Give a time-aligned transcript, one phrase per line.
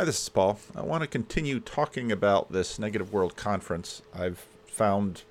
[0.00, 0.58] Hi, this is Paul.
[0.74, 4.00] I want to continue talking about this Negative World Conference.
[4.14, 5.24] I've found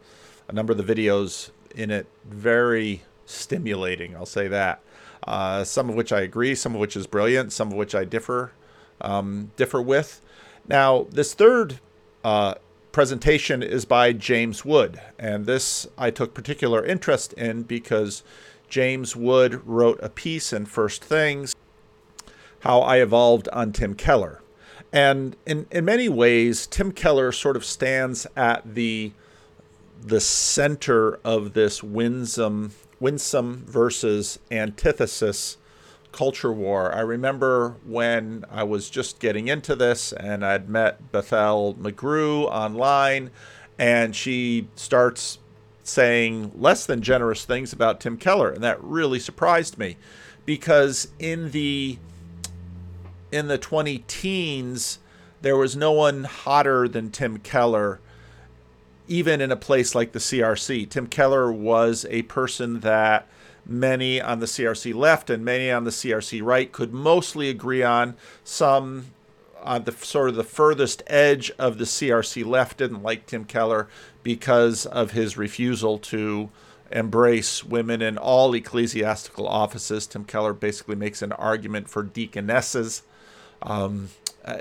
[0.48, 4.84] a number of the videos in it very stimulating, I'll say that.
[5.26, 8.06] Uh, some of which I agree, some of which is brilliant, some of which I
[8.06, 8.52] differ
[9.02, 10.22] um, differ with.
[10.68, 11.80] Now, this third
[12.24, 12.54] uh,
[12.92, 18.22] presentation is by James Wood, and this I took particular interest in because
[18.70, 21.56] James Wood wrote a piece in First Things,
[22.60, 24.44] How I Evolved on Tim Keller.
[24.92, 29.12] And in, in many ways, Tim Keller sort of stands at the
[30.02, 35.58] the center of this winsome winsome versus antithesis
[36.12, 36.94] culture war.
[36.94, 43.30] I remember when I was just getting into this and I'd met Bethel McGrew online
[43.78, 45.40] and she starts
[45.84, 49.98] saying less than generous things about Tim Keller and that really surprised me
[50.46, 52.00] because in the
[53.32, 55.00] in the 20 teens
[55.42, 58.00] there was no one hotter than Tim Keller
[59.10, 60.88] even in a place like the CRC.
[60.88, 63.28] Tim Keller was a person that
[63.66, 68.16] many on the CRC left and many on the CRC right could mostly agree on.
[68.44, 69.08] Some
[69.62, 73.90] on the sort of the furthest edge of the CRC left didn't like Tim Keller
[74.24, 76.50] because of his refusal to
[76.92, 80.08] embrace women in all ecclesiastical offices.
[80.08, 83.04] Tim Keller basically makes an argument for deaconesses.
[83.62, 84.10] Um,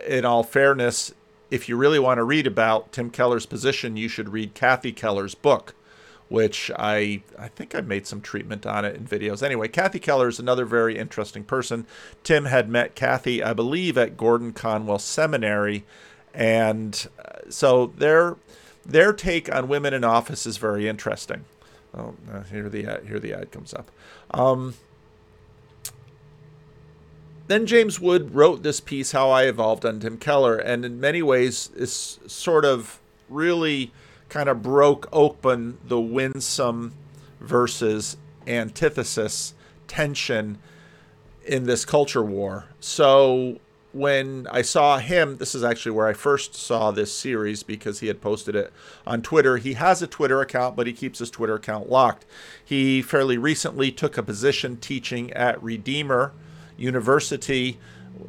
[0.07, 1.13] in all fairness,
[1.51, 5.35] if you really want to read about Tim Keller's position, you should read Kathy Keller's
[5.35, 5.75] book,
[6.29, 9.43] which I I think I made some treatment on it in videos.
[9.43, 11.87] Anyway, Kathy Keller is another very interesting person.
[12.23, 15.85] Tim had met Kathy, I believe, at Gordon Conwell Seminary,
[16.35, 18.37] and uh, so their
[18.85, 21.45] their take on women in office is very interesting.
[21.97, 23.91] Oh, uh, here the ad, here the ad comes up.
[24.33, 24.75] Um,
[27.49, 31.23] then James Wood wrote this piece, How I Evolved on Tim Keller, and in many
[31.23, 33.91] ways is sort of really
[34.29, 36.95] kind of broke open the winsome
[37.41, 38.17] versus
[38.47, 39.55] antithesis
[39.87, 40.59] tension
[41.47, 42.67] in this culture war.
[42.81, 43.59] So
[43.93, 48.09] when I saw him, this is actually where I first saw this series because he
[48.09, 48.73] had posted it
[49.07, 49.57] on Twitter.
[49.57, 52.27] He has a Twitter account, but he keeps his Twitter account locked.
[52.63, 56.33] He fairly recently took a position teaching at Redeemer
[56.79, 57.79] University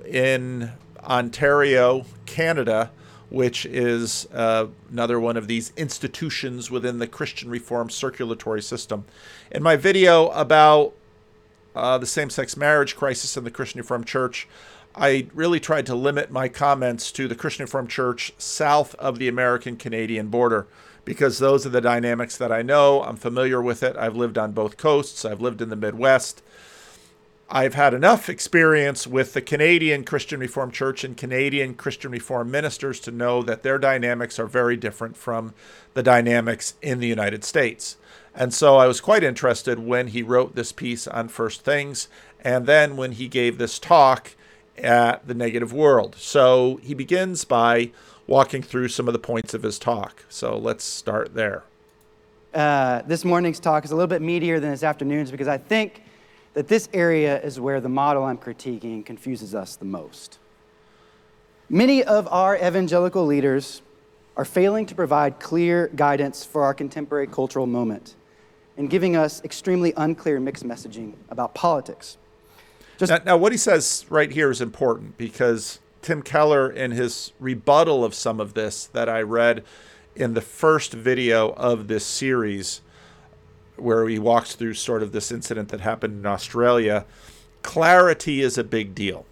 [0.05, 0.71] in
[1.03, 2.91] Ontario, Canada,
[3.29, 9.05] which is uh, another one of these institutions within the Christian Reformed circulatory system.
[9.51, 10.93] In my video about
[11.75, 14.47] uh, the same sex marriage crisis in the Christian Reformed Church,
[14.95, 19.27] I really tried to limit my comments to the Christian Reformed Church south of the
[19.27, 20.67] American Canadian border
[21.05, 23.03] because those are the dynamics that I know.
[23.03, 23.95] I'm familiar with it.
[23.95, 26.41] I've lived on both coasts, I've lived in the Midwest.
[27.51, 32.99] I've had enough experience with the Canadian Christian Reformed Church and Canadian Christian Reformed ministers
[33.01, 35.55] to know that their dynamics are very different from
[35.95, 37.97] the dynamics in the United States.
[38.35, 42.07] And so I was quite interested when he wrote this piece on First Things
[42.41, 44.35] and then when he gave this talk
[44.77, 46.15] at the Negative World.
[46.19, 47.89] So he begins by
[48.27, 50.23] walking through some of the points of his talk.
[50.29, 51.63] So let's start there.
[52.53, 56.03] Uh, this morning's talk is a little bit meatier than this afternoon's because I think
[56.59, 60.39] that this area is where the model I'm critiquing confuses us the most.
[61.69, 63.81] Many of our evangelical leaders
[64.35, 68.17] are failing to provide clear guidance for our contemporary cultural moment
[68.75, 72.17] and giving us extremely unclear mixed messaging about politics.
[72.97, 77.31] Just now, now, what he says right here is important because Tim Keller, in his
[77.39, 79.63] rebuttal of some of this that I read
[80.13, 82.81] in the first video of this series,
[83.81, 87.05] where he walks through sort of this incident that happened in Australia,
[87.61, 89.25] clarity is a big deal.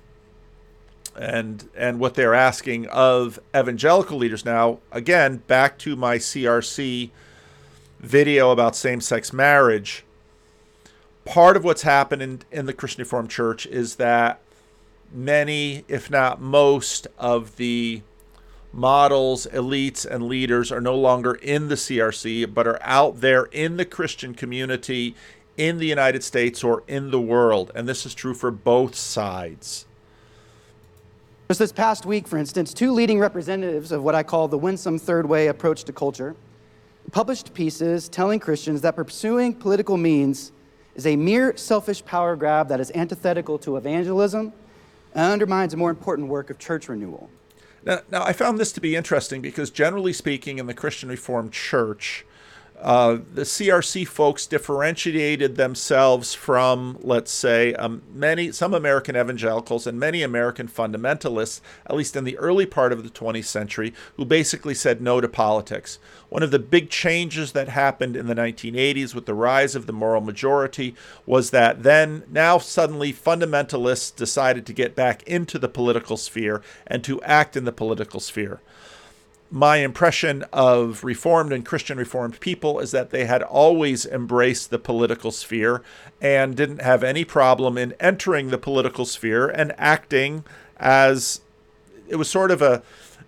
[1.15, 7.09] And and what they're asking of evangelical leaders now, again, back to my CRC
[7.99, 10.05] video about same-sex marriage,
[11.25, 14.39] part of what's happened in, in the Christian Reformed Church is that
[15.11, 18.01] many, if not most, of the
[18.73, 23.77] models, elites, and leaders are no longer in the CRC, but are out there in
[23.77, 25.15] the Christian community
[25.55, 27.71] in the United States or in the world.
[27.73, 29.85] And this is true for both sides.
[31.47, 34.99] Just this past week, for instance, two leading representatives of what I call the winsome
[34.99, 36.35] third way approach to culture
[37.11, 40.51] published pieces telling Christians that pursuing political means
[40.95, 44.51] is a mere selfish power grab that is antithetical to evangelism
[45.13, 47.29] and undermines a more important work of church renewal.
[47.87, 51.53] Now, now, I found this to be interesting because, generally speaking, in the Christian Reformed
[51.53, 52.25] Church,
[52.81, 59.99] uh, the CRC folks differentiated themselves from, let's say, um, many some American evangelicals and
[59.99, 64.75] many American fundamentalists, at least in the early part of the 20th century, who basically
[64.75, 65.97] said no to politics.
[66.29, 69.93] One of the big changes that happened in the 1980s with the rise of the
[69.93, 70.93] moral majority
[71.25, 77.03] was that then, now suddenly, fundamentalists decided to get back into the political sphere and
[77.03, 78.61] to act in the political sphere
[79.49, 84.79] my impression of Reformed and Christian Reformed people is that they had always embraced the
[84.79, 85.81] political sphere
[86.21, 90.43] and didn't have any problem in entering the political sphere and acting
[90.77, 91.41] as
[92.07, 92.83] it was sort of a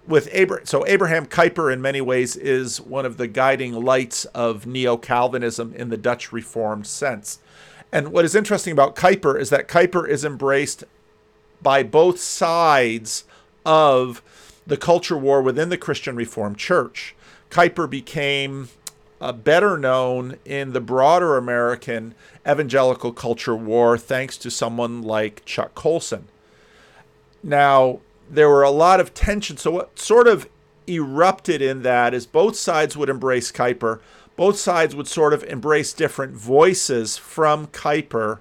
[0.08, 0.66] with Abraham.
[0.66, 5.74] So Abraham Kuyper, in many ways, is one of the guiding lights of neo Calvinism
[5.74, 7.40] in the Dutch Reformed sense.
[7.92, 10.84] And what is interesting about Kuyper is that Kuyper is embraced
[11.62, 13.26] by both sides
[13.66, 14.24] of
[14.70, 17.16] the culture war within the Christian Reformed Church.
[17.50, 18.70] Kuyper became
[19.20, 22.14] uh, better known in the broader American
[22.48, 26.28] evangelical culture war thanks to someone like Chuck Colson.
[27.44, 28.00] Now,
[28.30, 29.58] there were a lot of tension.
[29.58, 30.48] So, what sort of
[30.88, 34.00] erupted in that is both sides would embrace Kuyper.
[34.36, 38.40] Both sides would sort of embrace different voices from Kuyper.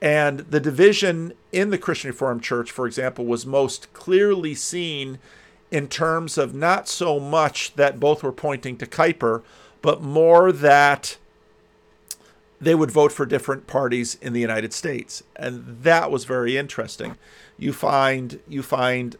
[0.00, 5.18] And the division in the Christian Reformed Church, for example, was most clearly seen
[5.74, 9.42] in terms of not so much that both were pointing to Kuyper,
[9.82, 11.16] but more that
[12.60, 15.24] they would vote for different parties in the United States.
[15.34, 17.16] And that was very interesting.
[17.58, 19.16] You find you find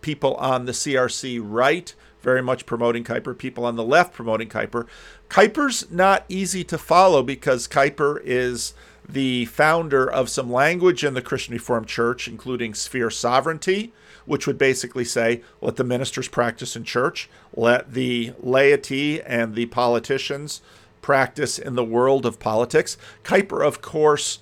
[0.00, 1.92] people on the CRC right
[2.22, 4.86] very much promoting Kuyper, people on the left promoting Kuyper.
[5.28, 8.74] Kuyper's not easy to follow because Kuyper is
[9.08, 13.92] the founder of some language in the Christian Reformed Church, including sphere sovereignty,
[14.26, 19.66] which would basically say let the ministers practice in church, let the laity and the
[19.66, 20.60] politicians
[21.00, 22.96] practice in the world of politics.
[23.22, 24.40] Kuyper, of course,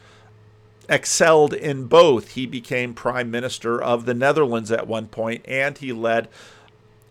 [0.88, 2.32] excelled in both.
[2.32, 6.28] He became prime minister of the Netherlands at one point, and he led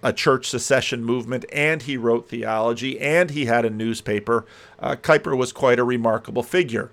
[0.01, 4.45] a church secession movement, and he wrote theology, and he had a newspaper.
[4.79, 6.91] Uh, Kuyper was quite a remarkable figure.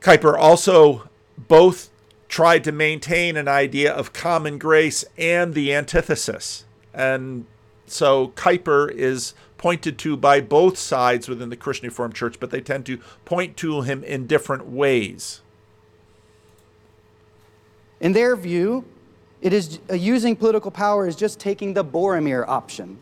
[0.00, 1.08] Kuyper also
[1.38, 1.90] both
[2.28, 6.64] tried to maintain an idea of common grace and the antithesis.
[6.92, 7.46] And
[7.86, 12.60] so Kuyper is pointed to by both sides within the Christian Reformed Church, but they
[12.60, 15.40] tend to point to him in different ways.
[18.00, 18.84] In their view,
[19.40, 22.98] it is uh, using political power is just taking the Boromir option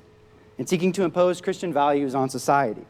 [0.58, 2.84] and seeking to impose Christian values on society.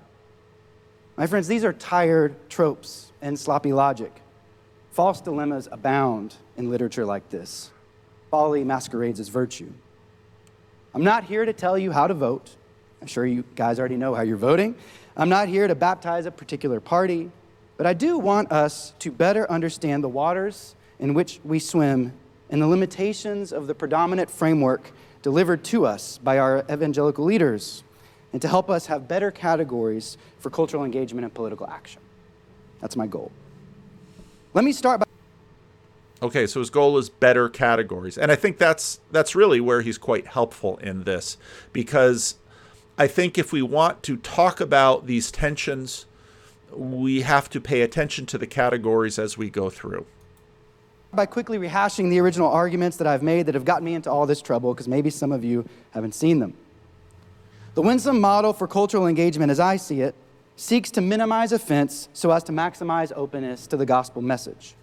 [1.16, 4.12] My friends, these are tired tropes and sloppy logic.
[4.94, 7.72] False dilemmas abound in literature like this.
[8.30, 9.72] Folly masquerades as virtue.
[10.94, 12.54] I'm not here to tell you how to vote.
[13.00, 14.76] I'm sure you guys already know how you're voting.
[15.16, 17.32] I'm not here to baptize a particular party,
[17.76, 22.12] but I do want us to better understand the waters in which we swim
[22.48, 24.92] and the limitations of the predominant framework
[25.22, 27.82] delivered to us by our evangelical leaders,
[28.32, 32.00] and to help us have better categories for cultural engagement and political action.
[32.80, 33.32] That's my goal.
[34.54, 35.06] Let me start by.
[36.22, 39.98] Okay, so his goal is better categories, and I think that's that's really where he's
[39.98, 41.36] quite helpful in this,
[41.72, 42.36] because
[42.96, 46.06] I think if we want to talk about these tensions,
[46.72, 50.06] we have to pay attention to the categories as we go through.
[51.12, 54.24] By quickly rehashing the original arguments that I've made that have gotten me into all
[54.24, 56.54] this trouble, because maybe some of you haven't seen them.
[57.74, 60.14] The winsome model for cultural engagement, as I see it,
[60.56, 64.74] seeks to minimize offense so as to maximize openness to the gospel message.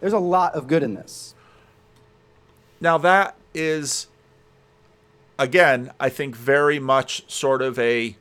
[0.00, 1.34] There's a lot of good in this.
[2.80, 4.06] Now, that is,
[5.38, 8.16] again, I think very much sort of a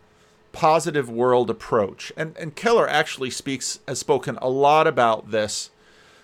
[0.52, 2.12] positive world approach.
[2.18, 5.70] And, and Keller actually speaks, has spoken a lot about this.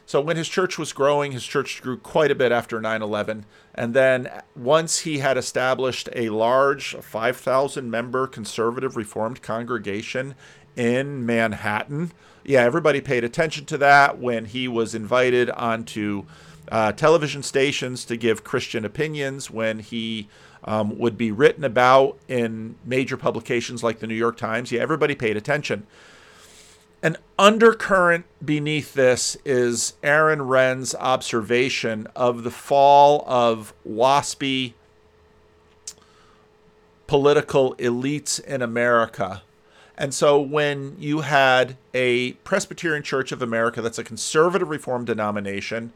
[0.05, 3.45] So, when his church was growing, his church grew quite a bit after 9 11.
[3.75, 10.35] And then, once he had established a large 5,000 member conservative reformed congregation
[10.75, 12.11] in Manhattan,
[12.43, 16.25] yeah, everybody paid attention to that when he was invited onto
[16.71, 20.27] uh, television stations to give Christian opinions, when he
[20.65, 24.71] um, would be written about in major publications like the New York Times.
[24.71, 25.85] Yeah, everybody paid attention.
[27.03, 34.71] An undercurrent beneath this is Aaron Renn's observation of the fall of waspy
[37.05, 39.41] political elites in America.
[39.97, 45.91] And so when you had a Presbyterian Church of America that's a conservative reform denomination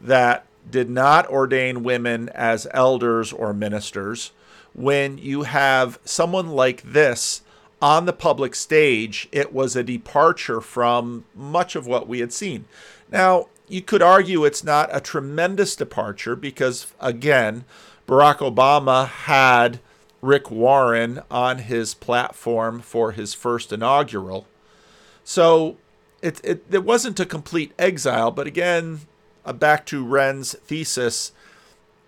[0.00, 4.32] that did not ordain women as elders or ministers,
[4.74, 7.42] when you have someone like this
[7.80, 12.64] on the public stage, it was a departure from much of what we had seen.
[13.10, 17.64] Now, you could argue it's not a tremendous departure because, again,
[18.06, 19.80] Barack Obama had
[20.20, 24.46] Rick Warren on his platform for his first inaugural.
[25.22, 25.76] So
[26.22, 29.00] it, it, it wasn't a complete exile, but again,
[29.54, 31.32] back to Renn's thesis,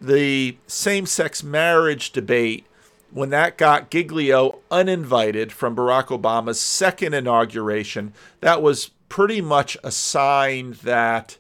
[0.01, 2.65] the same sex marriage debate,
[3.13, 9.91] when that got Giglio uninvited from Barack Obama's second inauguration, that was pretty much a
[9.91, 11.39] sign that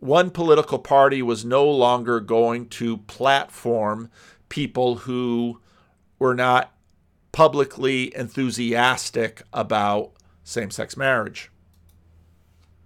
[0.00, 4.10] one political party was no longer going to platform
[4.48, 5.60] people who
[6.18, 6.72] were not
[7.32, 10.12] publicly enthusiastic about
[10.44, 11.50] same sex marriage.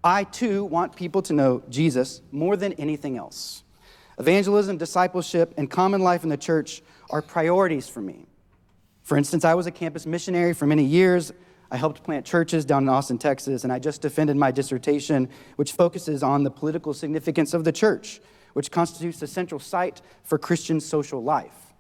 [0.05, 3.65] I too want people to know Jesus more than anything else.
[4.19, 8.27] Evangelism, discipleship, and common life in the church are priorities for me.
[9.03, 11.33] For instance, I was a campus missionary for many years.
[11.71, 15.73] I helped plant churches down in Austin, Texas, and I just defended my dissertation, which
[15.73, 18.21] focuses on the political significance of the church,
[18.53, 21.75] which constitutes the central site for Christian social life.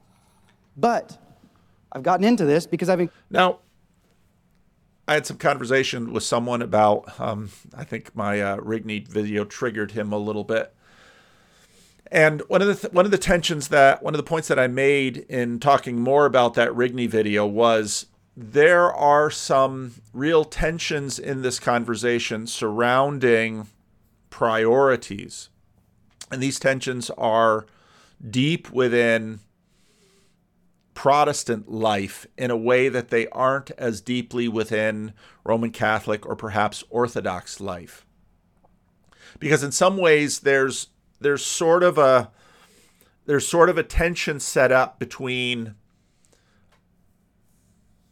[0.76, 1.18] But
[1.90, 3.11] I've gotten into this because I've been.
[3.30, 3.61] Now,
[5.09, 9.92] I had some conversation with someone about, um, I think my uh, Rigney video triggered
[9.92, 10.75] him a little bit.
[12.10, 14.58] And one of the th- one of the tensions that one of the points that
[14.58, 21.18] I made in talking more about that Rigney video was there are some real tensions
[21.18, 23.66] in this conversation surrounding
[24.30, 25.48] priorities.
[26.30, 27.66] And these tensions are
[28.28, 29.40] deep within
[30.92, 35.12] Protestant life in a way that they aren't as deeply within
[35.44, 38.06] Roman Catholic or perhaps Orthodox life.
[39.38, 40.88] Because in some ways there's
[41.20, 42.30] there's sort of a
[43.26, 45.75] there's sort of a tension set up between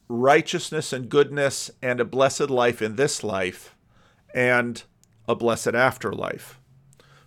[0.09, 3.77] righteousness and goodness and a blessed life in this life
[4.35, 4.83] and
[5.29, 6.59] a blessed afterlife.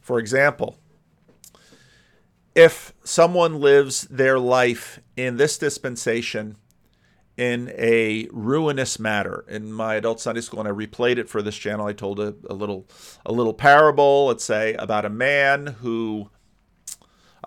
[0.01, 0.77] For example,
[2.55, 6.57] if someone lives their life in this dispensation
[7.38, 9.46] in a ruinous matter.
[9.48, 12.36] In my adult sunday school and i replayed it for this channel i told a,
[12.50, 12.88] a little
[13.25, 16.29] a little parable let's say about a man who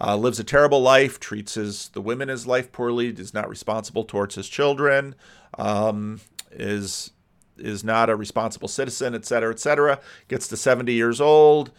[0.01, 4.05] uh, lives a terrible life treats his the women his life poorly is not responsible
[4.05, 5.15] towards his children
[5.59, 6.21] um,
[6.53, 7.11] is
[7.59, 11.73] is not a responsible citizen et cetera et cetera gets to 70 years old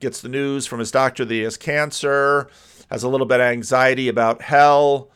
[0.00, 2.48] gets the news from his doctor that he has cancer
[2.90, 5.10] has a little bit of anxiety about hell,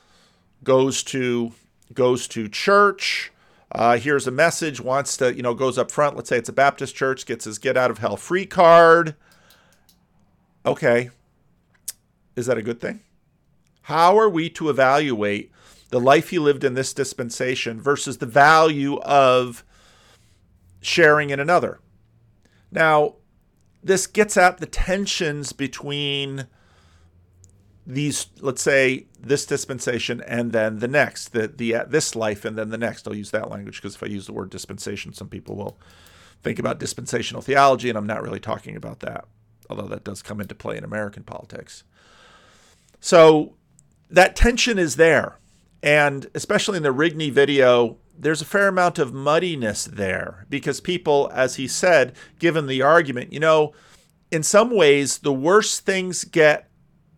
[0.63, 1.53] goes to
[1.95, 3.33] goes to church,
[3.73, 6.17] uh, hears a message, wants to, you know, goes up front.
[6.17, 9.15] Let's say it's a Baptist church, gets his get out of hell free card.
[10.65, 11.11] Okay.
[12.37, 13.01] Is that a good thing?
[13.83, 15.51] How are we to evaluate
[15.91, 19.65] the life he lived in this dispensation versus the value of
[20.81, 21.81] sharing in another?
[22.71, 23.17] Now,
[23.83, 26.47] this gets at the tensions between
[27.87, 32.57] these let's say this dispensation and then the next the the uh, this life and
[32.57, 33.07] then the next.
[33.09, 35.79] I'll use that language because if i use the word dispensation some people will
[36.43, 39.25] think about dispensational theology and i'm not really talking about that
[39.69, 41.85] although that does come into play in american politics.
[43.01, 43.55] So
[44.09, 45.39] that tension is there
[45.83, 51.29] and especially in the rigney video there's a fair amount of muddiness there because people
[51.35, 53.73] as he said given the argument you know
[54.31, 56.69] in some ways the worse things get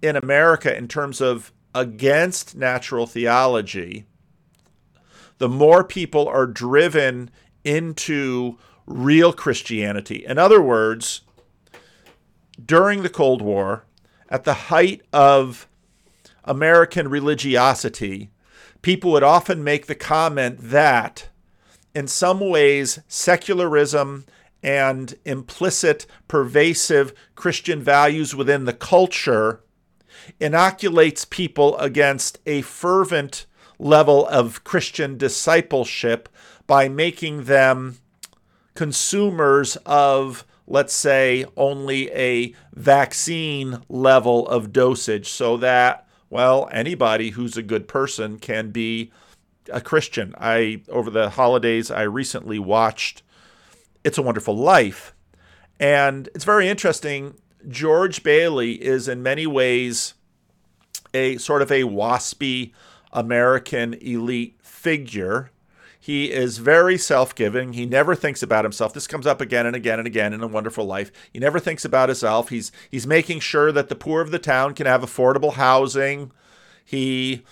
[0.05, 4.05] in America in terms of against natural theology,
[5.39, 7.31] the more people are driven
[7.65, 10.25] into real Christianity.
[10.27, 11.23] In other words,
[12.65, 13.87] during the Cold War,
[14.29, 15.67] at the height of
[16.45, 18.31] American religiosity,
[18.83, 21.29] people would often make the comment that,
[21.95, 24.27] in some ways, secularism
[24.63, 29.64] and implicit, pervasive Christian values within the culture
[30.41, 33.47] inoculates people against a fervent
[33.79, 36.29] level of Christian discipleship
[36.67, 37.99] by making them
[38.75, 47.57] consumers of, let's say, only a vaccine level of dosage so that, well, anybody who's
[47.57, 49.13] a good person can be
[49.71, 50.35] a Christian.
[50.39, 53.23] I over the holidays I recently watched
[54.03, 55.15] It's a Wonderful Life
[55.81, 57.35] and it's very interesting
[57.69, 60.15] George Bailey is in many ways
[61.13, 62.73] a sort of a waspy
[63.13, 65.51] American elite figure.
[65.99, 67.73] He is very self giving.
[67.73, 68.93] He never thinks about himself.
[68.93, 71.11] This comes up again and again and again in A Wonderful Life.
[71.33, 72.51] He never thinks about himself.
[72.51, 76.31] He's, he's making sure that the poor of the town can have affordable housing.
[76.85, 77.45] He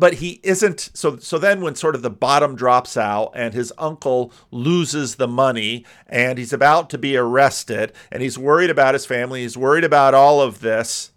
[0.00, 3.72] but he isn't so so then when sort of the bottom drops out and his
[3.76, 9.04] uncle loses the money and he's about to be arrested and he's worried about his
[9.04, 11.12] family he's worried about all of this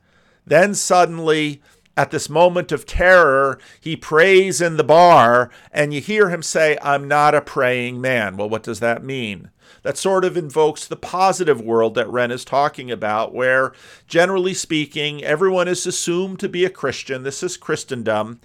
[0.45, 1.61] then suddenly
[1.95, 6.77] at this moment of terror he prays in the bar and you hear him say
[6.81, 9.49] i'm not a praying man well what does that mean
[9.83, 13.73] that sort of invokes the positive world that Renn is talking about, where
[14.07, 17.23] generally speaking, everyone is assumed to be a Christian.
[17.23, 18.39] This is Christendom.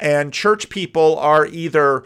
[0.00, 2.04] And church people are either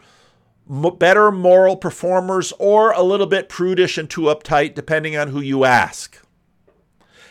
[0.69, 5.65] better moral performers or a little bit prudish and too uptight, depending on who you
[5.65, 6.23] ask.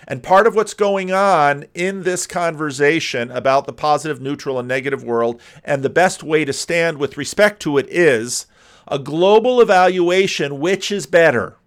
[0.07, 5.03] And part of what's going on in this conversation about the positive, neutral, and negative
[5.03, 8.47] world, and the best way to stand with respect to it is
[8.87, 11.57] a global evaluation which is better?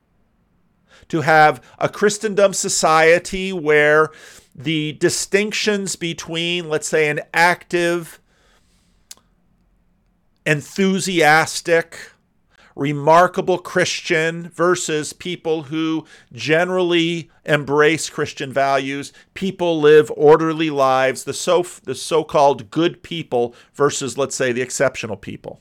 [1.08, 4.08] To have a Christendom society where
[4.54, 8.19] the distinctions between, let's say, an active,
[10.46, 12.12] enthusiastic,
[12.76, 21.64] remarkable Christian versus people who generally embrace Christian values, people live orderly lives, the so
[21.84, 25.60] the so-called good people versus let's say the exceptional people.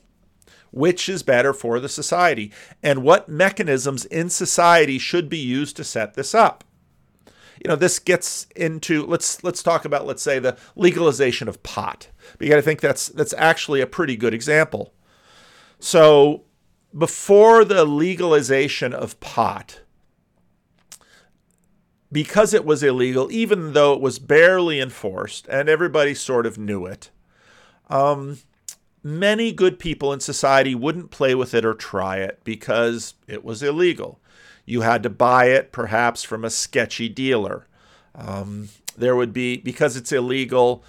[0.72, 5.84] Which is better for the society and what mechanisms in society should be used to
[5.84, 6.64] set this up?
[7.62, 12.08] You know this gets into let's let's talk about let's say the legalization of pot
[12.38, 14.94] because I think that's that's actually a pretty good example.
[15.78, 16.44] So
[16.96, 19.80] before the legalization of pot,
[22.10, 26.86] because it was illegal, even though it was barely enforced and everybody sort of knew
[26.86, 27.10] it,
[27.88, 28.38] um,
[29.02, 33.62] many good people in society wouldn't play with it or try it because it was
[33.62, 34.18] illegal.
[34.70, 37.66] You had to buy it perhaps from a sketchy dealer.
[38.14, 40.84] Um, there would be, because it's illegal,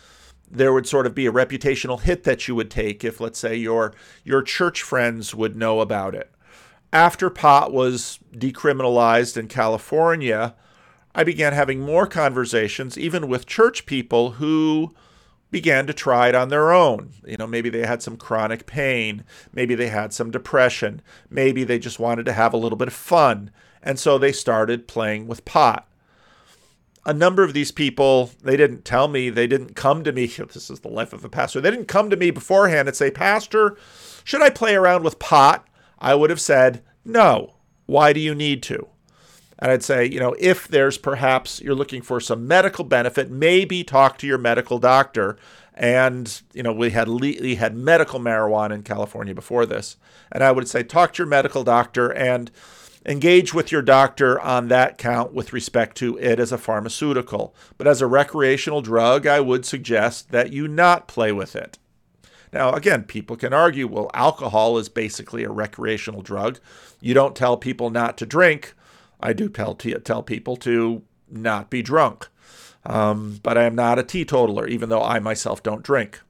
[0.49, 3.55] there would sort of be a reputational hit that you would take if, let's say,
[3.55, 6.31] your your church friends would know about it.
[6.93, 10.53] After pot was decriminalized in California,
[11.15, 14.93] I began having more conversations, even with church people who
[15.49, 17.11] began to try it on their own.
[17.25, 21.79] You know, maybe they had some chronic pain, maybe they had some depression, maybe they
[21.79, 23.51] just wanted to have a little bit of fun,
[23.83, 25.87] and so they started playing with pot
[27.05, 30.27] a number of these people, they didn't tell me, they didn't come to me.
[30.51, 31.61] This is the life of a pastor.
[31.61, 33.77] They didn't come to me beforehand and say, Pastor,
[34.23, 35.67] should I play around with pot?
[35.99, 37.55] I would have said, No.
[37.85, 38.87] Why do you need to?
[39.59, 43.83] And I'd say, you know, if there's perhaps you're looking for some medical benefit, maybe
[43.83, 45.37] talk to your medical doctor.
[45.73, 49.97] And you know, we had we had medical marijuana in California before this,
[50.31, 52.51] and I would say talk to your medical doctor and
[53.05, 57.55] Engage with your doctor on that count with respect to it as a pharmaceutical.
[57.77, 61.79] But as a recreational drug, I would suggest that you not play with it.
[62.53, 66.59] Now, again, people can argue well, alcohol is basically a recreational drug.
[66.99, 68.73] You don't tell people not to drink.
[69.19, 72.27] I do tell, tell people to not be drunk.
[72.85, 76.21] Um, but I am not a teetotaler, even though I myself don't drink.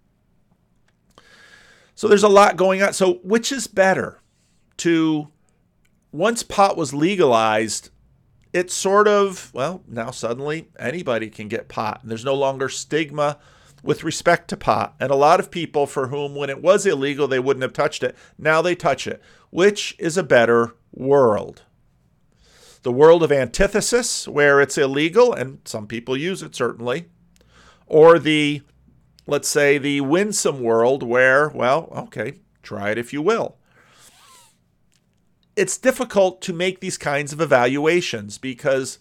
[1.95, 2.93] So there's a lot going on.
[2.93, 4.19] So, which is better
[4.77, 5.29] to
[6.11, 7.89] once pot was legalized,
[8.53, 11.99] it sort of, well, now suddenly anybody can get pot.
[12.01, 13.37] And there's no longer stigma
[13.83, 14.93] with respect to pot.
[14.99, 18.03] And a lot of people for whom, when it was illegal, they wouldn't have touched
[18.03, 19.21] it, now they touch it.
[19.49, 21.63] Which is a better world?
[22.83, 27.05] The world of antithesis, where it's illegal, and some people use it certainly,
[27.85, 28.63] or the,
[29.27, 33.57] let's say, the winsome world, where, well, okay, try it if you will
[35.61, 38.97] it's difficult to make these kinds of evaluations because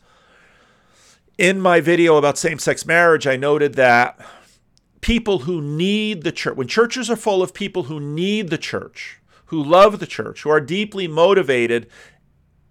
[1.38, 4.20] in my video about same sex marriage, I noted that
[5.00, 9.20] people who need the church, when churches are full of people who need the church,
[9.46, 11.88] who love the church, who are deeply motivated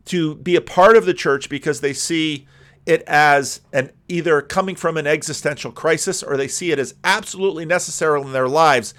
[0.05, 2.47] to be a part of the church because they see
[2.85, 7.65] it as an either coming from an existential crisis or they see it as absolutely
[7.65, 8.93] necessary in their lives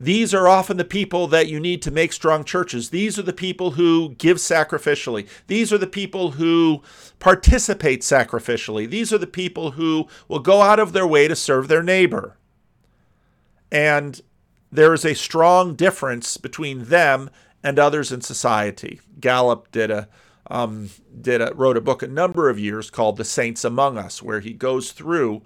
[0.00, 2.88] these are often the people that you need to make strong churches.
[2.88, 5.28] These are the people who give sacrificially.
[5.46, 6.82] These are the people who
[7.18, 8.88] participate sacrificially.
[8.88, 12.38] These are the people who will go out of their way to serve their neighbor.
[13.70, 14.22] And
[14.72, 17.28] there is a strong difference between them
[17.62, 19.00] and others in society.
[19.20, 20.08] Gallup did a
[20.50, 24.22] um, did a, wrote a book a number of years called "The Saints Among Us,"
[24.22, 25.42] where he goes through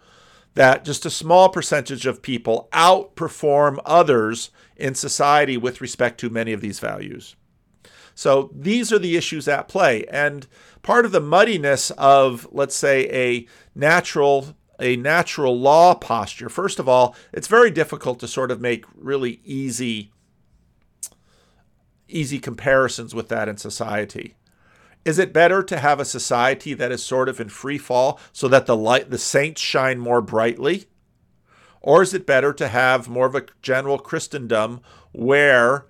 [0.54, 6.52] that just a small percentage of people outperform others in society with respect to many
[6.52, 7.36] of these values.
[8.14, 10.04] So these are the issues at play.
[10.06, 10.46] And
[10.82, 16.48] part of the muddiness of, let's say, a natural a natural law posture.
[16.48, 20.10] First of all, it's very difficult to sort of make really easy
[22.08, 24.34] easy comparisons with that in society.
[25.04, 28.48] Is it better to have a society that is sort of in free fall so
[28.48, 30.86] that the light the saints shine more brightly?
[31.80, 34.80] Or is it better to have more of a general Christendom
[35.12, 35.86] where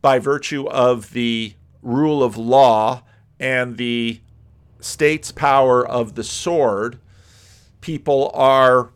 [0.00, 3.02] by virtue of the rule of law
[3.38, 4.20] and the
[4.80, 6.98] state's power of the sword,
[7.80, 8.90] people are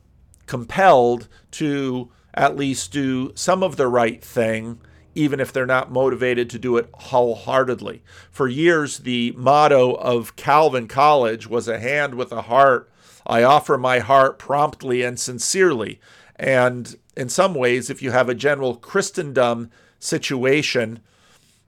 [0.46, 4.80] compelled to at least do some of the right thing,
[5.18, 8.04] even if they're not motivated to do it wholeheartedly.
[8.30, 12.88] For years, the motto of Calvin College was a hand with a heart.
[13.26, 16.00] I offer my heart promptly and sincerely.
[16.36, 21.00] And in some ways, if you have a general Christendom situation,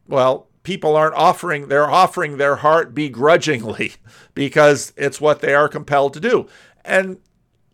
[0.06, 3.94] well, people aren't offering, they're offering their heart begrudgingly
[4.34, 6.46] because it's what they are compelled to do.
[6.84, 7.18] And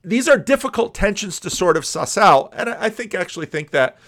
[0.02, 2.50] these are difficult tensions to sort of suss out.
[2.54, 3.98] And I think actually think that,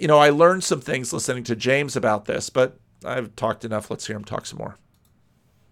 [0.00, 3.90] you know, I learned some things listening to James about this, but I've talked enough.
[3.90, 4.76] Let's hear him talk some more.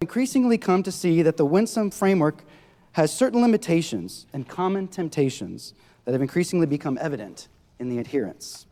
[0.02, 2.44] Increasingly come to see that the winsome framework
[2.92, 5.72] has certain limitations and common temptations
[6.04, 8.66] that have increasingly become evident in the adherents.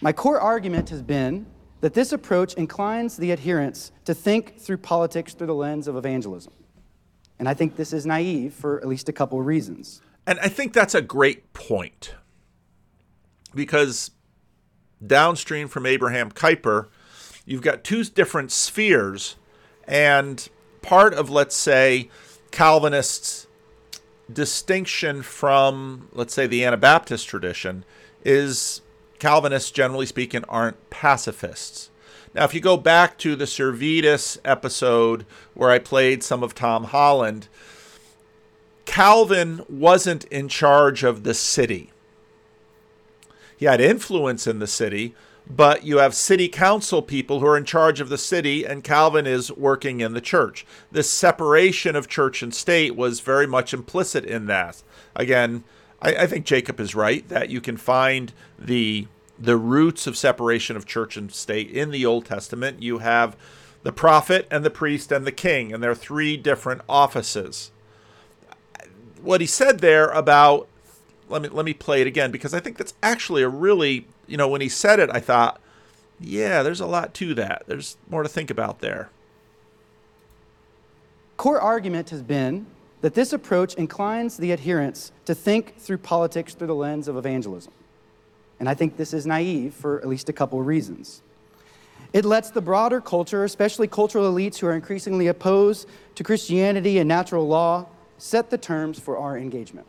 [0.00, 1.46] My core argument has been
[1.80, 6.52] that this approach inclines the adherents to think through politics through the lens of evangelism.
[7.40, 10.00] And I think this is naive for at least a couple of reasons.
[10.28, 12.14] And I think that's a great point
[13.54, 14.10] because
[15.04, 16.88] downstream from Abraham Kuyper,
[17.44, 19.36] you've got two different spheres.
[19.86, 20.48] And
[20.82, 22.10] part of, let's say,
[22.50, 23.46] Calvinists'
[24.32, 27.84] distinction from, let's say, the Anabaptist tradition
[28.24, 28.82] is
[29.18, 31.90] Calvinists, generally speaking, aren't pacifists.
[32.34, 36.84] Now, if you go back to the Servetus episode where I played some of Tom
[36.84, 37.48] Holland,
[38.84, 41.90] Calvin wasn't in charge of the city.
[43.58, 45.14] He had influence in the city,
[45.50, 49.26] but you have city council people who are in charge of the city, and Calvin
[49.26, 50.64] is working in the church.
[50.92, 54.82] This separation of church and state was very much implicit in that.
[55.16, 55.64] Again,
[56.00, 59.08] I, I think Jacob is right that you can find the
[59.40, 62.82] the roots of separation of church and state in the Old Testament.
[62.82, 63.36] You have
[63.84, 67.70] the prophet and the priest and the king, and there are three different offices.
[69.22, 70.68] What he said there about
[71.28, 74.36] let me let me play it again because I think that's actually a really you
[74.36, 75.60] know when he said it I thought
[76.20, 79.10] yeah there's a lot to that there's more to think about there.
[81.36, 82.66] Core argument has been
[83.00, 87.72] that this approach inclines the adherents to think through politics through the lens of evangelism.
[88.58, 91.22] And I think this is naive for at least a couple of reasons.
[92.12, 97.06] It lets the broader culture, especially cultural elites who are increasingly opposed to Christianity and
[97.06, 97.86] natural law,
[98.16, 99.86] set the terms for our engagement.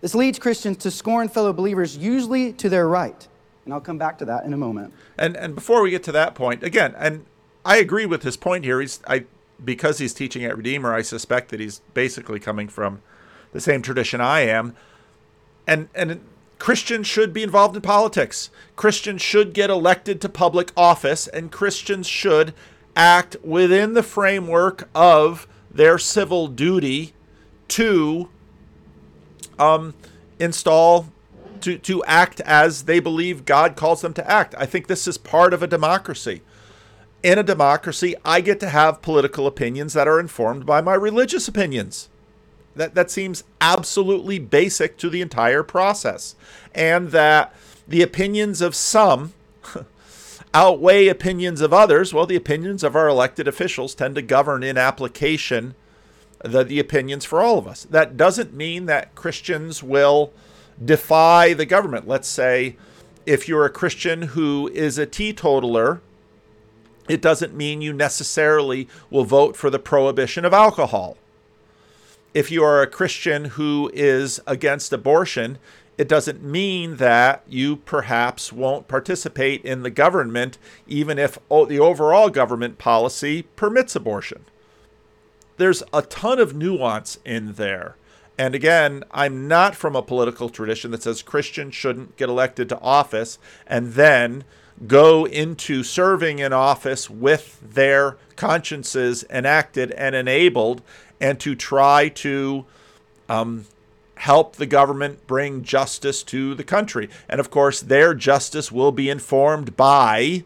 [0.00, 3.26] This leads Christians to scorn fellow believers, usually to their right.
[3.64, 4.92] And I'll come back to that in a moment.
[5.18, 7.26] And and before we get to that point, again, and
[7.64, 8.80] I agree with his point here.
[8.80, 9.24] He's I
[9.62, 13.02] because he's teaching at Redeemer, I suspect that he's basically coming from
[13.52, 14.76] the same tradition I am.
[15.66, 16.20] And and
[16.58, 18.50] Christians should be involved in politics.
[18.76, 22.54] Christians should get elected to public office, and Christians should
[22.94, 27.12] act within the framework of their civil duty
[27.68, 28.28] to
[29.58, 29.94] um,
[30.38, 31.06] install,
[31.60, 34.54] to, to act as they believe God calls them to act.
[34.58, 36.42] I think this is part of a democracy.
[37.22, 41.48] In a democracy, I get to have political opinions that are informed by my religious
[41.48, 42.08] opinions.
[42.76, 46.36] That that seems absolutely basic to the entire process,
[46.74, 47.54] and that
[47.88, 49.32] the opinions of some
[50.54, 52.12] outweigh opinions of others.
[52.12, 55.74] Well, the opinions of our elected officials tend to govern in application
[56.46, 57.84] the, the opinions for all of us.
[57.84, 60.32] That doesn't mean that Christians will
[60.82, 62.06] defy the government.
[62.06, 62.76] Let's say
[63.24, 66.00] if you're a Christian who is a teetotaler,
[67.08, 71.16] it doesn't mean you necessarily will vote for the prohibition of alcohol
[72.36, 75.56] if you are a Christian who is against abortion,
[75.96, 82.28] it doesn't mean that you perhaps won't participate in the government, even if the overall
[82.28, 84.44] government policy permits abortion.
[85.56, 87.96] There's a ton of nuance in there.
[88.38, 92.80] And again, I'm not from a political tradition that says Christians shouldn't get elected to
[92.80, 94.44] office and then
[94.86, 100.82] go into serving in office with their consciences enacted and enabled
[101.18, 102.66] and to try to
[103.28, 103.64] um,
[104.16, 107.08] help the government bring justice to the country.
[107.28, 110.44] And of course, their justice will be informed by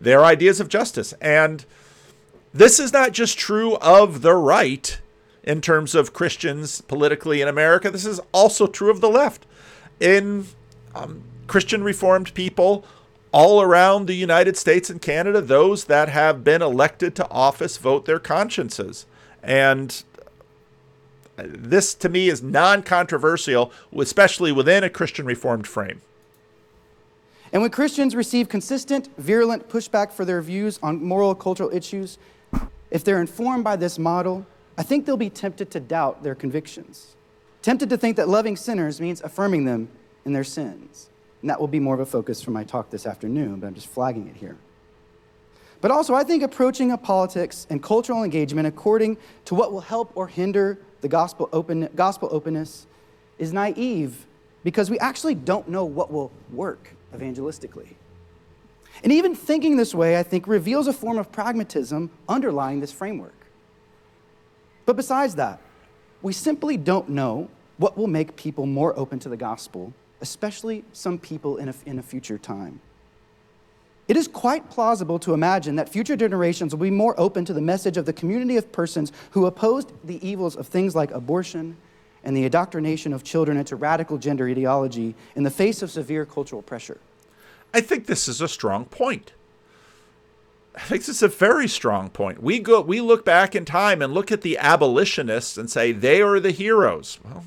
[0.00, 1.12] their ideas of justice.
[1.20, 1.66] And
[2.56, 4.98] this is not just true of the right.
[5.44, 7.90] in terms of Christians politically in America.
[7.90, 9.46] This is also true of the left.
[10.00, 10.46] In
[10.94, 12.84] um, Christian Reformed people
[13.30, 18.06] all around the United States and Canada, those that have been elected to office vote
[18.06, 19.06] their consciences.
[19.42, 20.02] And
[21.36, 26.00] this to me is non controversial, especially within a Christian Reformed frame.
[27.52, 32.18] And when Christians receive consistent, virulent pushback for their views on moral, cultural issues,
[32.90, 34.46] if they're informed by this model,
[34.78, 37.16] I think they'll be tempted to doubt their convictions,
[37.62, 39.88] tempted to think that loving sinners means affirming them
[40.24, 41.10] in their sins.
[41.40, 43.74] And that will be more of a focus for my talk this afternoon, but I'm
[43.74, 44.56] just flagging it here.
[45.80, 50.10] But also, I think approaching a politics and cultural engagement according to what will help
[50.14, 52.86] or hinder the gospel, open, gospel openness
[53.38, 54.26] is naive
[54.64, 57.94] because we actually don't know what will work evangelistically.
[59.02, 63.34] And even thinking this way, I think, reveals a form of pragmatism underlying this framework.
[64.86, 65.60] But besides that,
[66.22, 71.18] we simply don't know what will make people more open to the gospel, especially some
[71.18, 72.80] people in a, in a future time.
[74.08, 77.60] It is quite plausible to imagine that future generations will be more open to the
[77.60, 81.76] message of the community of persons who opposed the evils of things like abortion
[82.22, 86.62] and the indoctrination of children into radical gender ideology in the face of severe cultural
[86.62, 86.98] pressure.
[87.76, 89.34] I think this is a strong point.
[90.74, 92.42] I think this is a very strong point.
[92.42, 96.22] We go we look back in time and look at the abolitionists and say they
[96.22, 97.18] are the heroes.
[97.22, 97.44] Well,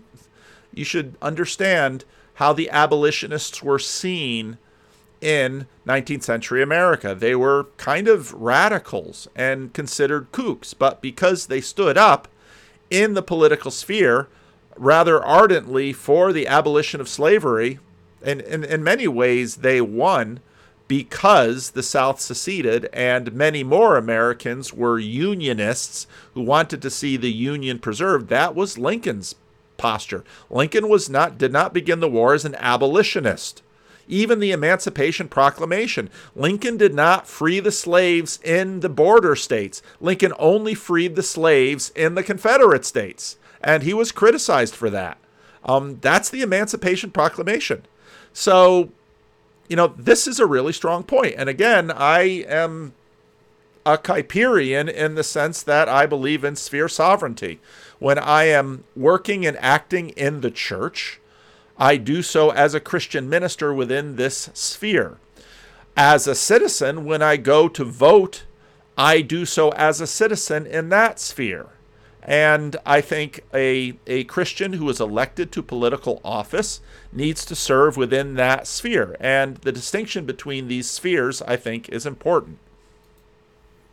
[0.72, 4.60] you should understand how the abolitionists were seen
[5.20, 7.16] in 19th century America.
[7.16, 12.28] They were kind of radicals and considered kooks, but because they stood up
[12.92, 14.28] in the political sphere
[14.78, 17.80] rather ardently for the abolition of slavery,
[18.22, 20.40] and in many ways they won
[20.88, 27.32] because the South seceded and many more Americans were Unionists who wanted to see the
[27.32, 28.28] Union preserved.
[28.30, 29.36] That was Lincoln's
[29.78, 30.24] posture.
[30.50, 33.62] Lincoln was not did not begin the war as an abolitionist
[34.10, 36.10] even the Emancipation Proclamation.
[36.36, 39.82] Lincoln did not free the slaves in the border states.
[40.02, 45.20] Lincoln only freed the slaves in the Confederate states, and he was criticized for that.
[45.64, 47.84] Um, that's the Emancipation Proclamation.
[48.34, 48.90] So,
[49.68, 51.36] you know, this is a really strong point.
[51.38, 52.94] And again, I am
[53.86, 57.60] a Kuyperian in the sense that I believe in sphere sovereignty.
[57.98, 61.20] When I am working and acting in the church,
[61.78, 65.18] I do so as a Christian minister within this sphere.
[65.96, 68.44] As a citizen, when I go to vote,
[68.98, 71.68] I do so as a citizen in that sphere.
[72.22, 77.98] And I think a, a Christian who is elected to political office needs to serve
[77.98, 79.16] within that sphere.
[79.20, 82.60] And the distinction between these spheres, I think, is important.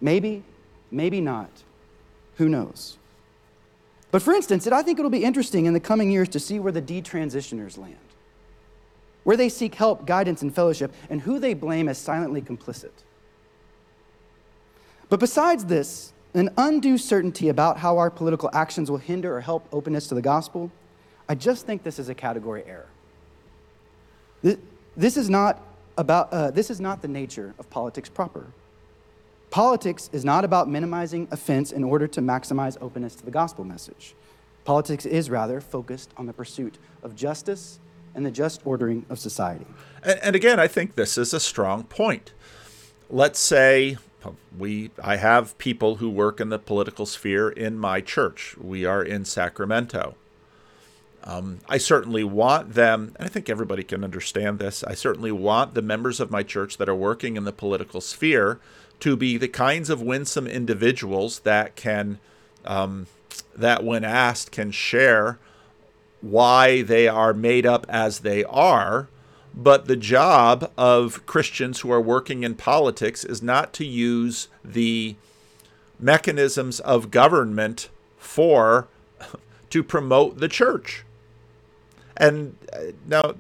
[0.01, 0.43] Maybe,
[0.91, 1.63] maybe not.
[2.37, 2.99] Who knows?
[4.11, 6.73] But for instance, I think it'll be interesting in the coming years to see where
[6.73, 7.97] the detransitioners land,
[9.25, 12.93] where they seek help, guidance, and fellowship, and who they blame as silently complicit.
[15.09, 19.67] But besides this, an undue certainty about how our political actions will hinder or help
[19.73, 20.71] openness to the gospel,
[21.29, 22.89] I just think this is a category error.
[24.97, 25.63] This is not
[25.99, 28.47] about uh, this is not the nature of politics proper.
[29.51, 34.15] Politics is not about minimizing offense in order to maximize openness to the gospel message.
[34.65, 37.79] Politics is rather focused on the pursuit of justice
[38.15, 39.67] and the just ordering of society.
[40.03, 42.33] And, and again, I think this is a strong point.
[43.09, 43.97] Let's say
[44.57, 48.57] we I have people who work in the political sphere in my church.
[48.59, 50.15] We are in Sacramento.
[51.25, 54.85] Um, I certainly want them, and I think everybody can understand this.
[54.85, 58.61] I certainly want the members of my church that are working in the political sphere
[59.01, 62.21] to be the kinds of winsome individuals that can,
[62.65, 63.09] um,
[63.57, 65.39] that when asked, can share
[66.21, 69.09] why they are made up as they are.
[69.57, 75.17] But the job of Christians who are working in politics is not to use the
[75.99, 77.89] mechanisms of government
[78.19, 78.87] for
[79.71, 81.05] to promote the church.
[82.19, 83.35] And uh, now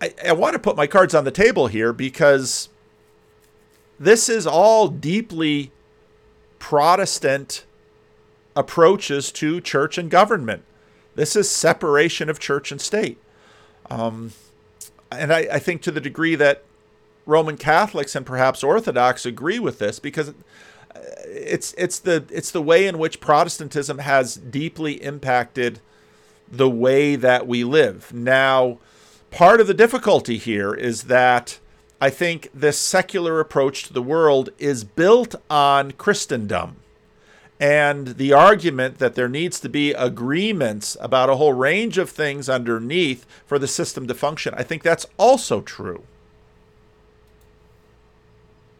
[0.00, 2.68] I, I want to put my cards on the table here because
[3.98, 5.70] this is all deeply
[6.58, 7.64] Protestant
[8.54, 10.64] approaches to church and government.
[11.14, 13.18] This is separation of church and state.
[13.90, 14.32] Um,
[15.18, 16.62] and I, I, think to the degree that
[17.26, 20.32] Roman Catholics and perhaps Orthodox agree with this, because uh,
[21.26, 25.80] it's it's the it's the way in which Protestantism has deeply impacted
[26.50, 28.12] the way that we live.
[28.12, 28.78] Now,
[29.30, 31.58] part of the difficulty here is that
[32.00, 36.76] I think this secular approach to the world is built on Christendom.
[37.62, 42.48] And the argument that there needs to be agreements about a whole range of things
[42.48, 46.02] underneath for the system to function, I think that's also true.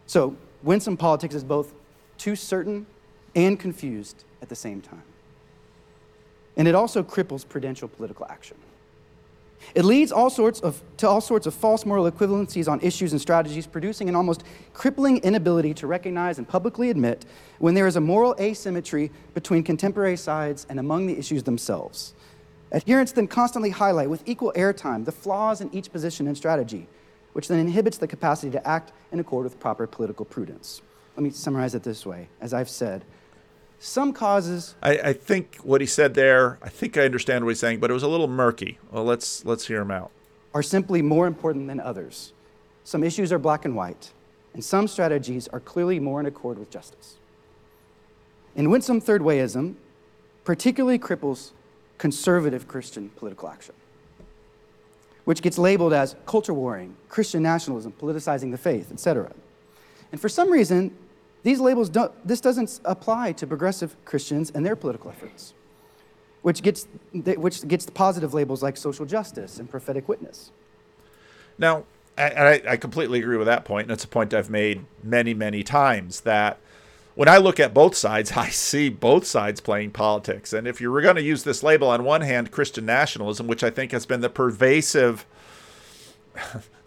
[0.06, 1.72] So, winsome politics is both
[2.18, 2.86] too certain
[3.36, 5.04] and confused at the same time.
[6.56, 8.56] And it also cripples prudential political action.
[9.74, 13.20] It leads all sorts of, to all sorts of false moral equivalencies on issues and
[13.20, 14.44] strategies, producing an almost
[14.74, 17.24] crippling inability to recognize and publicly admit
[17.58, 22.14] when there is a moral asymmetry between contemporary sides and among the issues themselves.
[22.72, 26.86] Adherents then constantly highlight with equal airtime the flaws in each position and strategy,
[27.32, 30.82] which then inhibits the capacity to act in accord with proper political prudence.
[31.16, 32.28] Let me summarize it this way.
[32.40, 33.04] As I've said,
[33.82, 34.76] some causes.
[34.80, 37.90] I, I, think what he said there, I think I understand what he's saying, but
[37.90, 38.78] it was a little murky.
[38.92, 40.12] Well, let's let's hear him out.
[40.54, 42.32] Are simply more important than others.
[42.84, 44.12] Some issues are black and white,
[44.54, 47.16] and some strategies are clearly more in accord with justice.
[48.54, 49.74] And winsome third wayism
[50.44, 51.50] particularly cripples
[51.98, 53.74] conservative Christian political action,
[55.24, 59.32] which gets labeled as culture warring, Christian nationalism, politicizing the faith, etc.
[60.12, 60.96] And for some reason,
[61.42, 65.54] these labels don't, this doesn't apply to progressive Christians and their political efforts,
[66.42, 70.52] which gets, which gets the positive labels like social justice and prophetic witness.
[71.58, 71.84] Now,
[72.16, 75.62] I, I completely agree with that point, and it's a point I've made many, many
[75.62, 76.58] times that
[77.14, 80.52] when I look at both sides, I see both sides playing politics.
[80.52, 83.64] And if you were going to use this label, on one hand, Christian nationalism, which
[83.64, 85.26] I think has been the pervasive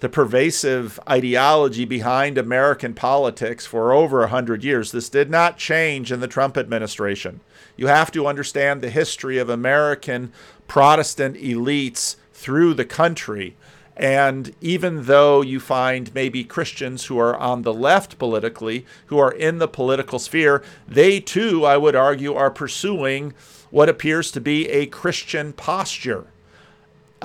[0.06, 4.92] the pervasive ideology behind American politics for over 100 years.
[4.92, 7.40] This did not change in the Trump administration.
[7.76, 10.32] You have to understand the history of American
[10.68, 13.56] Protestant elites through the country.
[13.98, 19.32] And even though you find maybe Christians who are on the left politically, who are
[19.32, 23.34] in the political sphere, they too, I would argue, are pursuing
[23.72, 26.28] what appears to be a Christian posture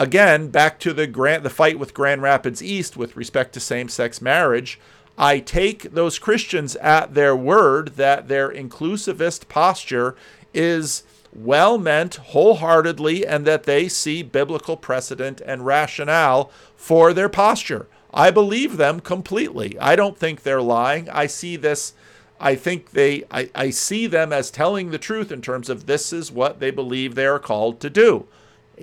[0.01, 1.07] again, back to the
[1.43, 4.81] the fight with Grand Rapids East with respect to same-sex marriage.
[5.19, 10.17] I take those Christians at their word that their inclusivist posture
[10.55, 11.03] is
[11.35, 17.87] well meant wholeheartedly and that they see biblical precedent and rationale for their posture.
[18.13, 19.79] I believe them completely.
[19.79, 21.09] I don't think they're lying.
[21.11, 21.93] I see this
[22.41, 26.11] I think they I, I see them as telling the truth in terms of this
[26.11, 28.27] is what they believe they are called to do.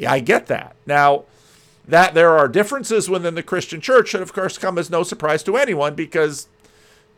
[0.05, 0.75] I get that.
[0.85, 1.25] Now,
[1.87, 5.41] that there are differences within the Christian church should, of course, come as no surprise
[5.43, 6.47] to anyone because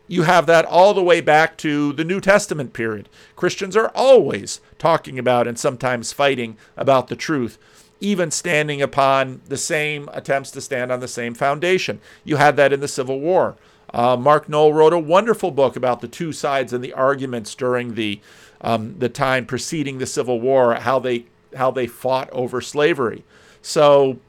[0.07, 3.09] you have that all the way back to the New Testament period.
[3.35, 7.57] Christians are always talking about and sometimes fighting about the truth,
[7.99, 11.99] even standing upon the same attempts to stand on the same foundation.
[12.23, 13.55] You had that in the Civil War.
[13.91, 17.95] Uh, Mark Noll wrote a wonderful book about the two sides and the arguments during
[17.95, 18.19] the
[18.61, 23.23] um, the time preceding the Civil War, how they how they fought over slavery.
[23.62, 24.19] So,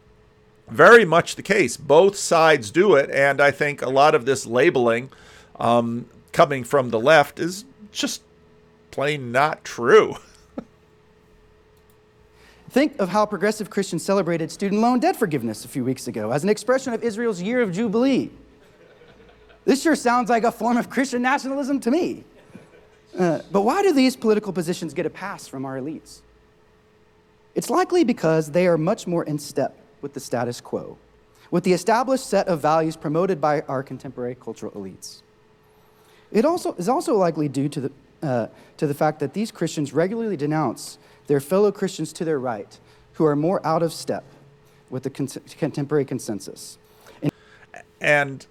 [0.68, 1.76] very much the case.
[1.76, 5.10] Both sides do it, and I think a lot of this labeling
[5.58, 8.22] um, coming from the left is just
[8.90, 10.16] plain not true.
[12.70, 16.44] Think of how progressive Christians celebrated student loan debt forgiveness a few weeks ago as
[16.44, 18.30] an expression of Israel's year of Jubilee.
[19.64, 22.24] This sure sounds like a form of Christian nationalism to me.
[23.18, 26.20] Uh, but why do these political positions get a pass from our elites?
[27.54, 30.96] It's likely because they are much more in step with the status quo,
[31.50, 35.22] with the established set of values promoted by our contemporary cultural elites.
[36.30, 39.92] It also is also likely due to the, uh, to the fact that these Christians
[39.92, 42.78] regularly denounce their fellow Christians to their right,
[43.14, 44.24] who are more out of step
[44.88, 46.78] with the con- contemporary consensus.
[47.22, 47.32] And,
[48.00, 48.46] and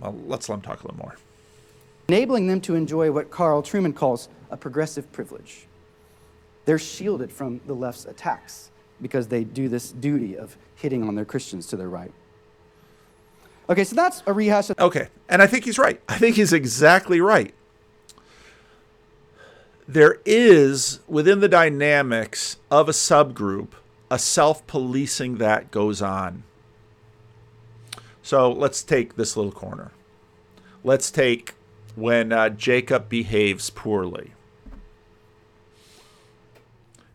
[0.00, 1.16] well, let's let them talk a little more.
[2.08, 5.66] Enabling them to enjoy what Carl Trueman calls a progressive privilege.
[6.70, 8.70] They're shielded from the left's attacks
[9.02, 12.12] because they do this duty of hitting on their Christians to their right.
[13.68, 14.70] Okay, so that's a rehash.
[14.70, 16.00] Of- okay, and I think he's right.
[16.08, 17.52] I think he's exactly right.
[19.88, 23.70] There is, within the dynamics of a subgroup,
[24.08, 26.44] a self policing that goes on.
[28.22, 29.90] So let's take this little corner.
[30.84, 31.54] Let's take
[31.96, 34.34] when uh, Jacob behaves poorly.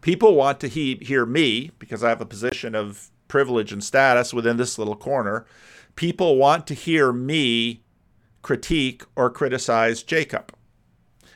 [0.06, 4.36] People want to he- hear me because I have a position of privilege and status
[4.36, 5.48] within this little corner.
[5.96, 7.82] People want to hear me
[8.44, 10.54] critique or criticize Jacob.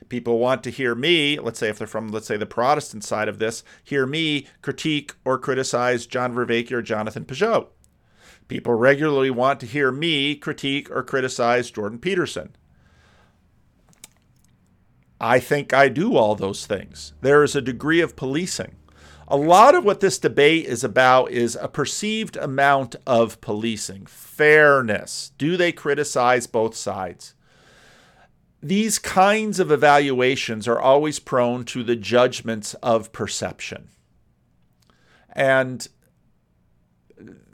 [0.08, 3.28] People want to hear me, let's say if they're from, let's say, the Protestant side
[3.28, 7.70] of this, hear me critique or criticize John Vervaeke or Jonathan Pageau.
[8.50, 12.56] People regularly want to hear me critique or criticize Jordan Peterson.
[15.20, 17.14] I think I do all those things.
[17.22, 18.76] There is a degree of policing.
[19.28, 25.32] A lot of what this debate is about is a perceived amount of policing, fairness.
[25.38, 27.36] Do they criticize both sides?
[28.62, 33.90] These kinds of evaluations are always prone to the judgments of perception.
[35.32, 35.88] And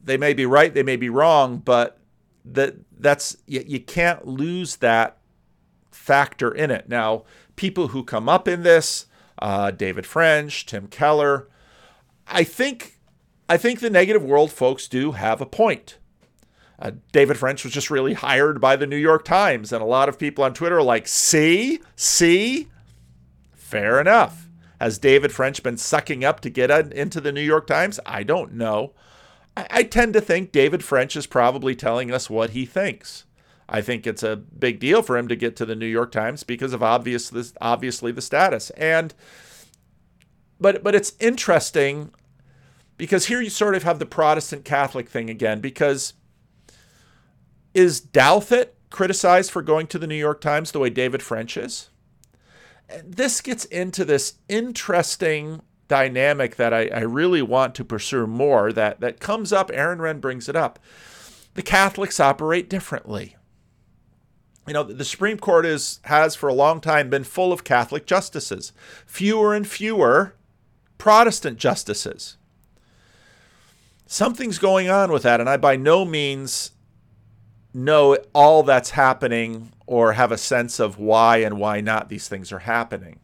[0.02, 2.00] they may be right, they may be wrong, but
[2.46, 5.18] that that's you, you can't lose that
[5.92, 6.88] factor in it.
[6.88, 7.24] Now,
[7.56, 9.06] people who come up in this,
[9.40, 11.48] uh, David French, Tim Keller,
[12.28, 13.00] I think
[13.48, 16.00] I think the negative world folks do have a point.
[16.80, 20.10] Uh, David French was just really hired by the New York Times, and a lot
[20.10, 22.70] of people on Twitter are like, "See, see."
[23.54, 24.48] Fair enough.
[24.80, 28.00] Has David French been sucking up to get into the New York Times?
[28.06, 28.94] I don't know.
[29.56, 33.26] I, I tend to think David French is probably telling us what he thinks.
[33.68, 36.44] I think it's a big deal for him to get to the New York Times
[36.44, 38.70] because of obvious obviously the status.
[38.72, 39.14] And
[40.60, 42.12] but but it's interesting
[42.98, 46.14] because here you sort of have the Protestant Catholic thing again because
[47.74, 51.90] is Douthat criticized for going to the New York Times the way David French is?
[53.04, 59.02] This gets into this interesting dynamic that I, I really want to pursue more that,
[59.02, 59.70] that comes up.
[59.74, 60.80] Aaron Renn brings it up.
[61.56, 63.36] The Catholics operate differently.
[64.68, 68.06] You know, the Supreme Court is, has for a long time been full of Catholic
[68.08, 68.74] justices,
[69.06, 70.34] fewer and fewer
[70.98, 72.38] Protestant justices.
[74.08, 76.72] Something's going on with that, and I by no means
[77.74, 82.52] know all that's happening or have a sense of why and why not these things
[82.52, 83.20] are happening.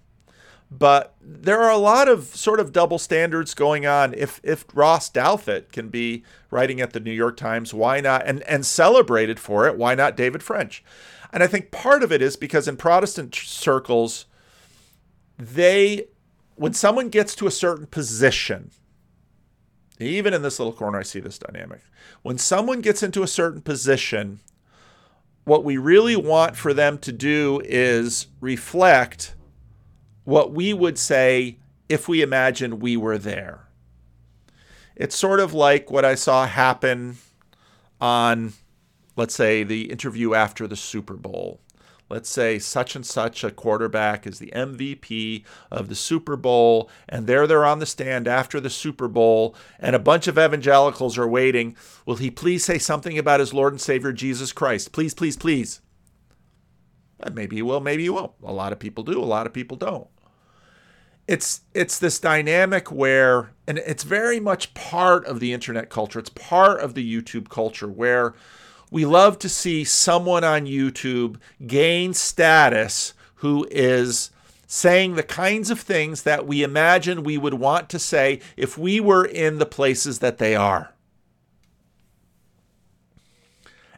[0.70, 4.14] But there are a lot of sort of double standards going on.
[4.14, 8.42] If if Ross Douthat can be writing at the New York Times, why not and
[8.44, 9.78] and celebrated for it?
[9.78, 10.84] Why not David French?
[11.34, 14.25] And I think part of it is because in Protestant circles,
[15.38, 16.05] they
[16.55, 18.71] when someone gets to a certain position,
[19.99, 21.82] even in this little corner, I see this dynamic.
[22.21, 24.39] When someone gets into a certain position,
[25.43, 29.34] what we really want for them to do is reflect
[30.23, 31.57] what we would say
[31.89, 33.67] if we imagine we were there.
[34.95, 37.17] It's sort of like what I saw happen
[37.99, 38.53] on,
[39.22, 41.61] let's say, the interview after the Super Bowl.
[42.09, 47.28] Let's say such and such a quarterback is the MVP of the Super Bowl, and
[47.28, 51.28] there they're on the stand after the Super Bowl, and a bunch of evangelicals are
[51.28, 51.78] waiting.
[52.03, 54.91] Will he please say something about his Lord and Savior Jesus Christ?
[54.91, 55.82] Please, please, please.
[57.22, 58.34] Uh, maybe he will, maybe he won't.
[58.43, 60.07] A lot of people do, a lot of people don't.
[61.28, 66.17] It's it's this dynamic where and it's very much part of the internet culture.
[66.17, 68.34] It's part of the YouTube culture where
[68.92, 74.30] we love to see someone on YouTube gain status who is
[74.68, 79.00] saying the kinds of things that we imagine we would want to say if we
[79.00, 80.94] were in the places that they are.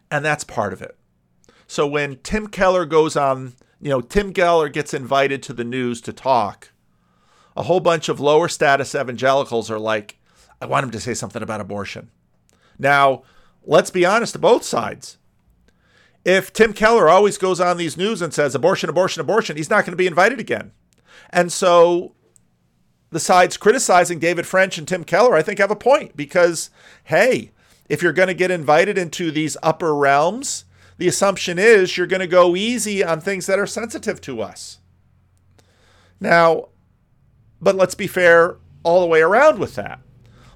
[0.10, 0.96] And that's part of it.
[1.68, 6.02] So when Tim Keller goes on, you know, Tim Keller gets invited to the news
[6.02, 6.72] to talk,
[7.58, 10.20] a whole bunch of lower status evangelicals are like,
[10.62, 12.10] I want him to say something about abortion.
[12.78, 13.24] Now,
[13.66, 15.18] let's be honest to both sides.
[16.26, 19.86] If Tim Keller always goes on these news and says abortion, abortion, abortion, he's not
[19.86, 20.72] going to be invited again.
[21.30, 22.16] And so
[23.10, 26.70] the sides criticizing David French and Tim Keller, I think, have a point because,
[27.06, 27.52] hey,
[27.90, 30.66] if you're going to get invited into these upper realms,
[30.98, 34.80] the assumption is you're going to go easy on things that are sensitive to us.
[36.20, 36.70] Now,
[37.62, 40.00] but let's be fair all the way around with that.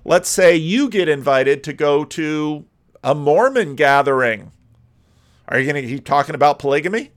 [0.05, 2.66] Let's say you get invited to go to
[3.04, 4.52] a Mormon gathering.
[5.48, 7.12] Are you going to keep talking about polygamy?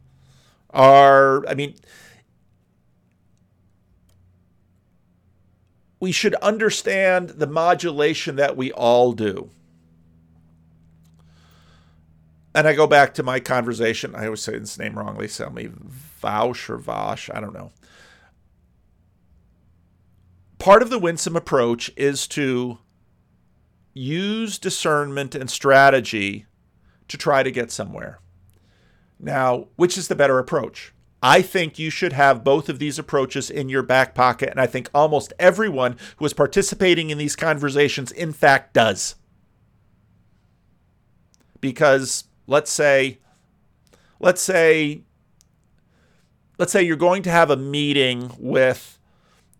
[0.71, 1.75] Are, I mean,
[5.99, 9.51] we should understand the modulation that we all do
[12.55, 14.15] and I go back to my conversation.
[14.15, 15.29] I always say this name wrongly.
[15.29, 15.69] Tell me
[16.23, 17.31] Vaush or Vosh.
[17.33, 17.71] I don't know.
[20.59, 22.79] Part of the winsome approach is to
[23.93, 26.47] use discernment and strategy
[27.09, 28.21] to try to get somewhere.
[29.19, 30.95] Now, which is the better approach?
[31.23, 34.67] I think you should have both of these approaches in your back pocket, and I
[34.67, 39.17] think almost everyone who is participating in these conversations, in fact, does.
[41.61, 43.19] Because let's say
[44.19, 45.03] let's say
[46.59, 48.99] let's say you're going to have a meeting with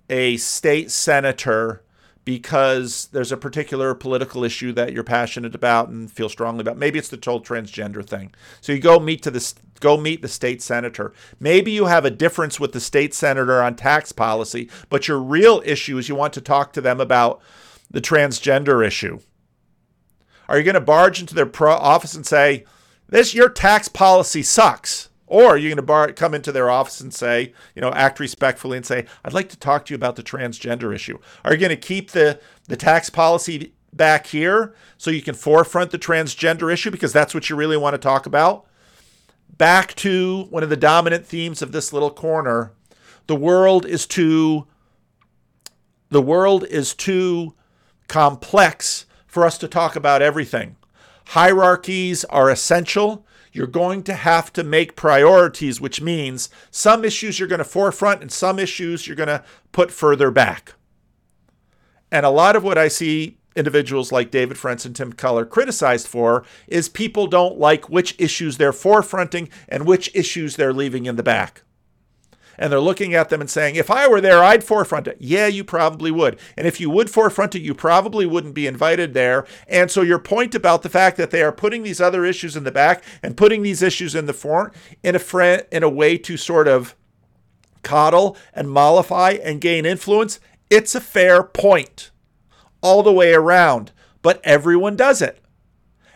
[0.09, 1.83] a state senator
[2.25, 6.77] because there's a particular political issue that you're passionate about and feel strongly about.
[6.77, 8.33] Maybe it's the whole transgender thing.
[8.61, 11.13] So you go meet to this go meet the state senator.
[11.39, 15.63] Maybe you have a difference with the state senator on tax policy, but your real
[15.65, 17.41] issue is you want to talk to them about
[17.91, 19.21] the transgender issue.
[20.49, 22.65] Are you going to barge into their pro- office and say,
[23.09, 25.10] "This your tax policy sucks"?
[25.31, 28.77] Or you're going to bar- come into their office and say, you know, act respectfully
[28.77, 31.19] and say, I'd like to talk to you about the transgender issue.
[31.45, 35.93] Are you going to keep the, the tax policy back here so you can forefront
[35.93, 38.67] the transgender issue because that's what you really want to talk about?
[39.57, 42.73] Back to one of the dominant themes of this little corner.
[43.29, 44.67] The world is too
[46.09, 47.55] the world is too
[48.09, 50.75] complex for us to talk about everything.
[51.27, 57.49] Hierarchies are essential you're going to have to make priorities, which means some issues you're
[57.49, 60.75] going to forefront and some issues you're going to put further back.
[62.13, 66.07] And a lot of what I see individuals like David French and Tim Keller criticized
[66.07, 71.17] for is people don't like which issues they're forefronting and which issues they're leaving in
[71.17, 71.63] the back
[72.61, 75.17] and they're looking at them and saying, if I were there, I'd forefront it.
[75.19, 76.39] Yeah, you probably would.
[76.59, 79.47] And if you would forefront it, you probably wouldn't be invited there.
[79.67, 82.65] And so your point about the fact that they are putting these other issues in
[82.65, 86.37] the back and putting these issues in the front in a in a way to
[86.37, 86.95] sort of
[87.83, 90.39] coddle and mollify and gain influence,
[90.69, 92.11] it's a fair point
[92.83, 93.91] all the way around.
[94.21, 95.43] But everyone does it.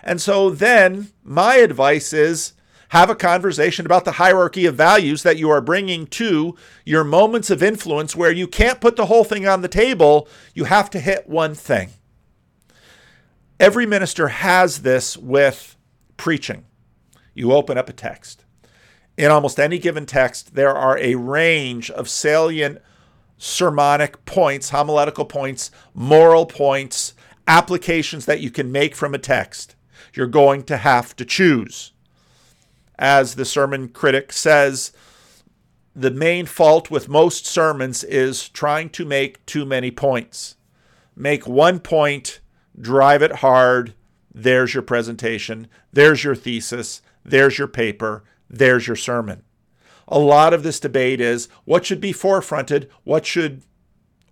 [0.03, 2.53] And so then my advice is
[2.95, 7.51] have a conversation about the hierarchy of values that you are bringing to your moments
[7.51, 10.29] of influence where you can't put the whole thing on the table.
[10.55, 11.91] You have to hit one thing.
[13.59, 15.77] Every minister has this with
[16.17, 16.67] preaching.
[17.35, 18.45] You open up a text.
[19.17, 22.81] In almost any given text, there are a range of salient
[23.37, 27.15] sermonic points, homiletical points, moral points,
[27.49, 29.75] applications that you can make from a text.
[30.15, 31.91] You're going to have to choose
[32.99, 34.93] as the sermon critic says,
[35.97, 40.57] the main fault with most sermons is trying to make too many points.
[41.15, 42.41] Make one point,
[42.79, 43.95] drive it hard.
[44.35, 45.69] There's your presentation.
[45.93, 47.01] There's your thesis.
[47.25, 48.25] There's your paper.
[48.51, 49.45] There's your sermon.
[50.09, 53.63] A lot of this debate is what should be forefronted, what should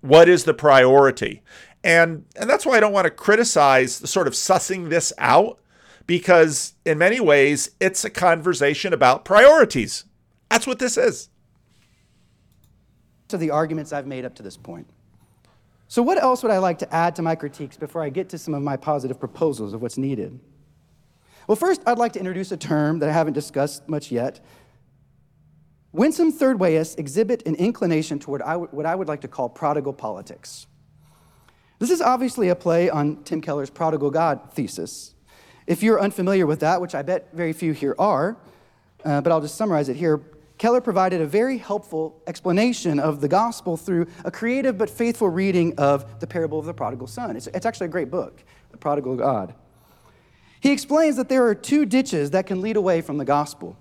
[0.00, 1.42] what is the priority?
[1.84, 5.60] And and that's why I don't want to criticize the sort of sussing this out
[6.06, 10.04] because in many ways it's a conversation about priorities.
[10.50, 11.28] That's what this is.
[13.28, 14.86] To the arguments I've made up to this point.
[15.88, 18.38] So, what else would I like to add to my critiques before I get to
[18.38, 20.38] some of my positive proposals of what's needed?
[21.46, 24.40] Well, first, I'd like to introduce a term that I haven't discussed much yet.
[25.92, 28.40] Winsome third wayists exhibit an inclination toward
[28.70, 30.66] what I would like to call prodigal politics.
[31.78, 35.14] This is obviously a play on Tim Keller's prodigal God thesis.
[35.66, 38.36] If you're unfamiliar with that, which I bet very few here are,
[39.04, 40.20] uh, but I'll just summarize it here.
[40.58, 45.74] Keller provided a very helpful explanation of the gospel through a creative but faithful reading
[45.78, 47.36] of the parable of the prodigal son.
[47.36, 49.54] It's, it's actually a great book, The Prodigal God.
[50.60, 53.76] He explains that there are two ditches that can lead away from the gospel,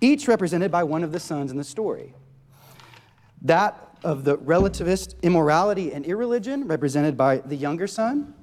[0.00, 2.14] each represented by one of the sons in the story.
[3.42, 8.34] That of the relativist immorality and irreligion, represented by the younger son,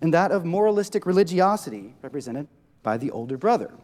[0.00, 2.48] and that of moralistic religiosity, represented
[2.82, 3.74] by the older brother.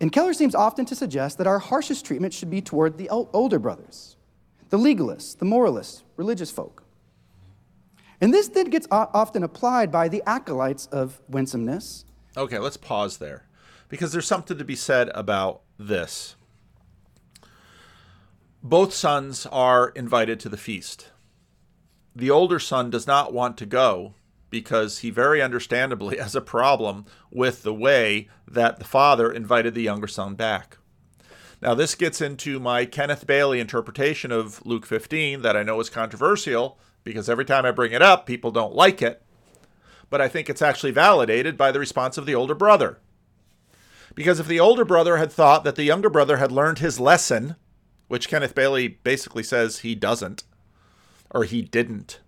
[0.00, 3.58] And Keller seems often to suggest that our harshest treatment should be toward the older
[3.58, 4.16] brothers,
[4.70, 6.82] the legalists, the moralists, religious folk.
[8.20, 12.04] And this then gets often applied by the acolytes of winsomeness.
[12.36, 13.46] Okay, let's pause there
[13.88, 16.36] because there's something to be said about this.
[18.62, 21.10] Both sons are invited to the feast.
[22.14, 24.14] The older son does not want to go
[24.52, 29.82] because he very understandably has a problem with the way that the father invited the
[29.82, 30.76] younger son back.
[31.60, 35.88] Now, this gets into my Kenneth Bailey interpretation of Luke 15 that I know is
[35.88, 39.22] controversial because every time I bring it up, people don't like it.
[40.10, 42.98] But I think it's actually validated by the response of the older brother.
[44.14, 47.56] Because if the older brother had thought that the younger brother had learned his lesson,
[48.08, 50.42] which Kenneth Bailey basically says he doesn't,
[51.30, 52.20] or he didn't,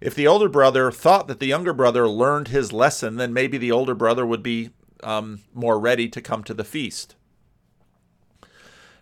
[0.00, 3.72] if the older brother thought that the younger brother learned his lesson, then maybe the
[3.72, 4.70] older brother would be
[5.04, 7.16] um, more ready to come to the feast.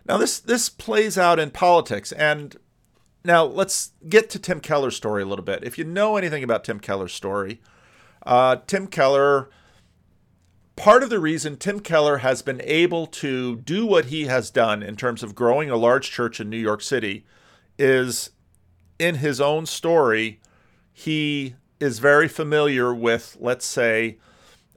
[0.05, 2.57] Now, this this plays out in politics, and
[3.23, 5.63] now let's get to Tim Keller's story a little bit.
[5.63, 7.61] If you know anything about Tim Keller's story,
[8.25, 9.49] uh, Tim Keller.
[10.75, 14.81] Part of the reason Tim Keller has been able to do what he has done
[14.81, 17.25] in terms of growing a large church in New York City
[17.77, 18.29] is
[18.97, 20.39] in his own story
[20.99, 24.17] he is very familiar with, let's say,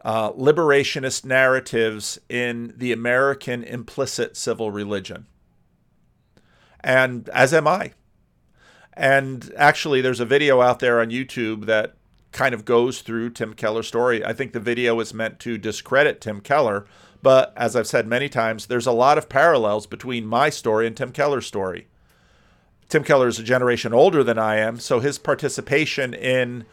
[0.05, 5.27] uh, liberationist narratives in the American implicit civil religion.
[6.79, 7.95] And as am I.
[8.93, 11.97] And actually, there's a video out there on YouTube that
[12.31, 14.25] kind of goes through Tim Keller's story.
[14.25, 16.87] I think the video is meant to discredit Tim Keller,
[17.21, 20.97] but as I've said many times, there's a lot of parallels between my story and
[20.97, 21.89] Tim Keller's story.
[22.93, 26.67] Tim Keller is a generation older than I am, so his participation in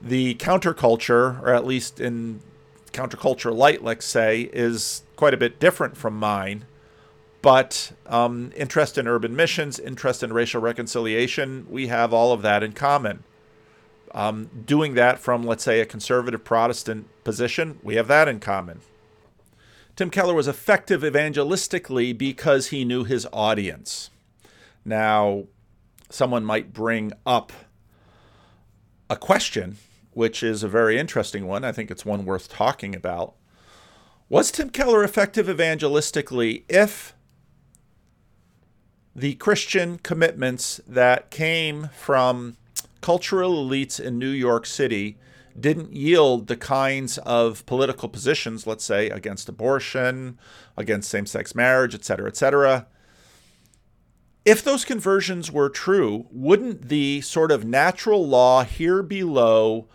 [0.00, 2.40] the counterculture, or at least in
[2.92, 6.64] counterculture light, let's say, is quite a bit different from mine.
[7.42, 12.62] But um, interest in urban missions, interest in racial reconciliation, we have all of that
[12.62, 13.22] in common.
[14.12, 18.80] Um, doing that from, let's say, a conservative Protestant position, we have that in common.
[19.96, 24.08] Tim Keller was effective evangelistically because he knew his audience.
[24.84, 25.44] Now,
[26.10, 27.52] someone might bring up
[29.08, 29.76] a question,
[30.12, 31.64] which is a very interesting one.
[31.64, 33.34] I think it's one worth talking about.
[34.28, 37.14] Was Tim Keller effective evangelistically if
[39.14, 42.56] the Christian commitments that came from
[43.02, 45.18] cultural elites in New York City
[45.58, 50.38] didn't yield the kinds of political positions, let's say, against abortion,
[50.78, 52.86] against same sex marriage, et cetera, et cetera.
[54.44, 59.86] If those conversions were true, wouldn't the sort of natural law here below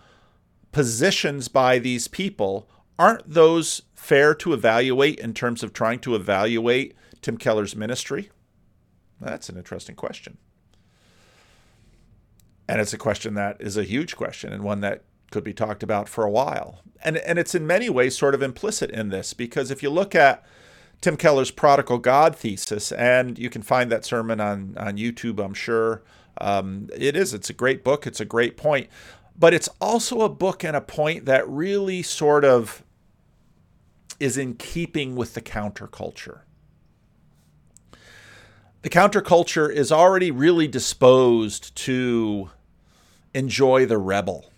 [0.72, 6.95] positions by these people, aren't those fair to evaluate in terms of trying to evaluate
[7.22, 8.30] Tim Keller's ministry?
[9.20, 10.38] That's an interesting question.
[12.70, 15.84] And it's a question that is a huge question and one that could be talked
[15.84, 16.82] about for a while.
[17.04, 20.16] And, and it's in many ways sort of implicit in this because if you look
[20.16, 20.43] at
[21.02, 25.54] Tim Keller's Prodigal God thesis, and you can find that sermon on, on YouTube, I'm
[25.54, 26.04] sure.
[26.39, 28.89] Um, it is, it's a great book, it's a great point.
[29.38, 32.84] But it's also a book and a point that really sort of
[34.20, 36.39] is in keeping with the counterculture.
[38.82, 42.50] The counterculture is already really disposed to
[43.36, 44.52] enjoy the rebel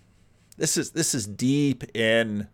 [0.60, 2.46] this is this is deep in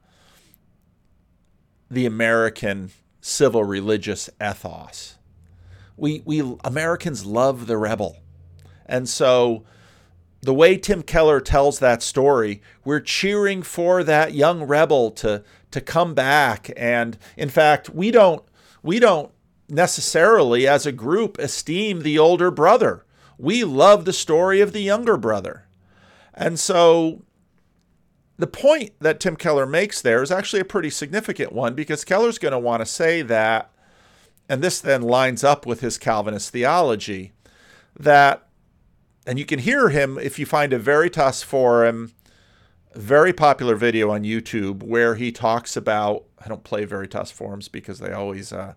[1.91, 2.93] the American
[3.27, 5.17] civil religious ethos.
[5.97, 8.19] We we Americans love the rebel.
[8.87, 9.65] And so
[10.43, 15.81] the way Tim Keller tells that story, we're cheering for that young rebel to to
[15.81, 18.45] come back and in fact, we don't
[18.85, 19.33] we don't
[19.69, 23.05] necessarily as a group esteem the older brother.
[23.39, 25.67] We love the story of the younger brother.
[26.33, 27.23] And so
[28.39, 32.39] the point that Tim Keller makes there is actually a pretty significant one because Keller's
[32.39, 33.71] going to want to say that,
[34.49, 37.33] and this then lines up with his Calvinist theology,
[37.99, 38.47] that,
[39.27, 42.13] and you can hear him if you find a Veritas Forum,
[42.95, 47.99] very popular video on YouTube where he talks about, I don't play Veritas Forums because
[47.99, 48.75] they always, uh,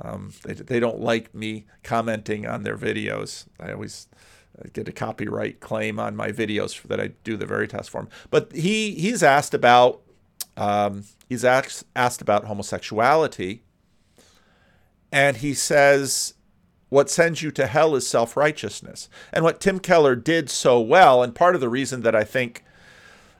[0.00, 3.46] um, they, they don't like me commenting on their videos.
[3.58, 4.08] I always
[4.72, 8.08] get a copyright claim on my videos that I do the Veritas Forum.
[8.30, 10.00] But he he's asked about
[10.56, 13.62] um, he's asked asked about homosexuality,
[15.12, 16.34] and he says
[16.88, 19.08] what sends you to hell is self righteousness.
[19.32, 22.64] And what Tim Keller did so well, and part of the reason that I think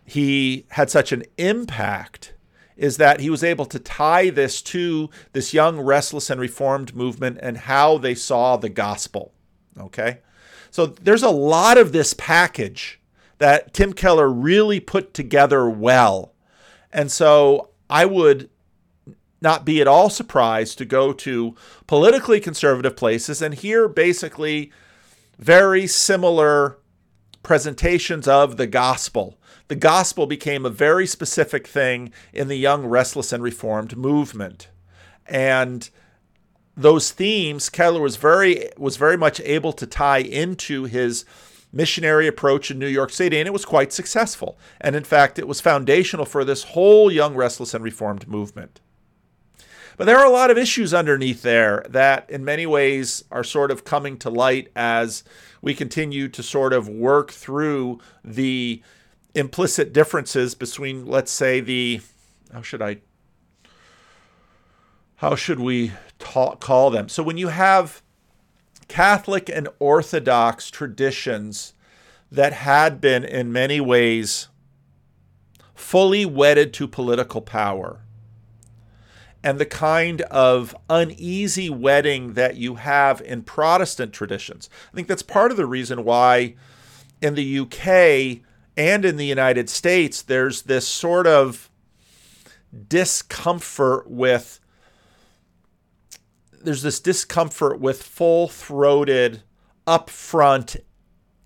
[0.05, 2.35] he had such an impact
[2.77, 7.39] is that he was able to tie this to this young, restless, and reformed movement
[7.43, 9.33] and how they saw the gospel.
[9.79, 10.19] Okay?
[10.71, 13.01] So there's a lot of this package
[13.39, 16.35] that Tim Keller really put together well.
[16.93, 18.51] And so I would
[19.41, 21.55] not be at all surprised to go to
[21.87, 24.73] politically conservative places and hear basically
[25.39, 26.79] very similar
[27.43, 29.39] presentations of the gospel.
[29.69, 34.69] The gospel became a very specific thing in the young, restless, and reformed movement.
[35.27, 35.89] And
[36.79, 41.25] those themes Keller was very was very much able to tie into his
[41.73, 44.57] missionary approach in New York City, and it was quite successful.
[44.81, 48.81] And in fact, it was foundational for this whole young, restless, and reformed movement.
[49.99, 53.73] But there are a lot of issues underneath there that, in many ways, are sort
[53.73, 55.25] of coming to light as
[55.61, 58.81] we continue to sort of work through the
[59.35, 62.01] implicit differences between, let's say, the
[62.53, 62.99] how should I
[65.17, 65.93] how should we
[66.47, 67.09] talk, call them?
[67.09, 68.03] So when you have
[68.89, 71.75] Catholic and Orthodox traditions
[72.31, 74.49] that had been, in many ways,
[75.75, 78.01] fully wedded to political power,
[79.43, 84.69] and the kind of uneasy wedding that you have in Protestant traditions.
[84.93, 86.57] I think that's part of the reason why
[87.23, 88.43] in the UK
[88.77, 91.71] and in the United States, there's this sort of
[92.89, 94.59] discomfort with
[96.69, 99.43] there's this discomfort with full-throated
[99.87, 100.77] upfront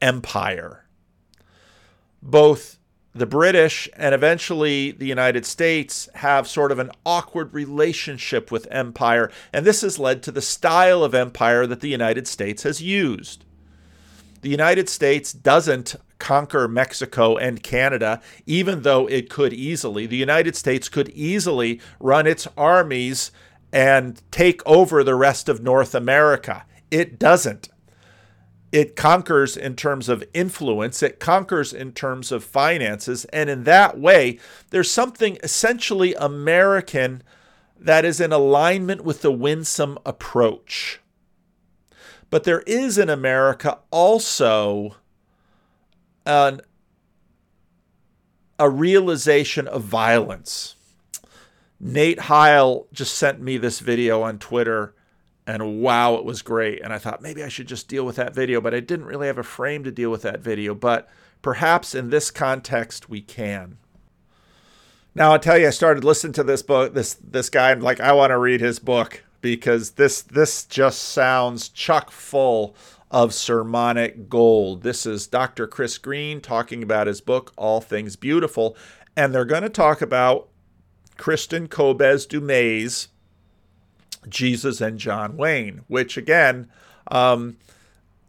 [0.00, 0.84] empire
[2.20, 2.78] both
[3.14, 9.30] the British and eventually the United States have sort of an awkward relationship with empire,
[9.52, 13.44] and this has led to the style of empire that the United States has used.
[14.40, 20.06] The United States doesn't conquer Mexico and Canada, even though it could easily.
[20.06, 23.30] The United States could easily run its armies
[23.72, 26.64] and take over the rest of North America.
[26.90, 27.70] It doesn't
[28.72, 33.98] it conquers in terms of influence, it conquers in terms of finances, and in that
[33.98, 34.38] way,
[34.70, 37.22] there's something essentially American
[37.78, 41.00] that is in alignment with the winsome approach.
[42.30, 44.96] But there is in America also
[46.24, 46.62] an,
[48.58, 50.76] a realization of violence.
[51.84, 54.94] Nate Heil just sent me this video on Twitter
[55.46, 56.80] and wow, it was great.
[56.82, 59.26] And I thought maybe I should just deal with that video, but I didn't really
[59.26, 60.74] have a frame to deal with that video.
[60.74, 61.08] But
[61.42, 63.78] perhaps in this context, we can.
[65.14, 68.00] Now I tell you, I started listening to this book, this this guy, and like
[68.00, 72.76] I want to read his book because this this just sounds chock full
[73.10, 74.82] of sermonic gold.
[74.82, 75.66] This is Dr.
[75.66, 78.74] Chris Green talking about his book, All Things Beautiful,
[79.16, 80.48] and they're going to talk about
[81.18, 83.08] Kristin Kobes Du Mez
[84.28, 86.68] Jesus and John Wayne, which again,
[87.08, 87.56] um,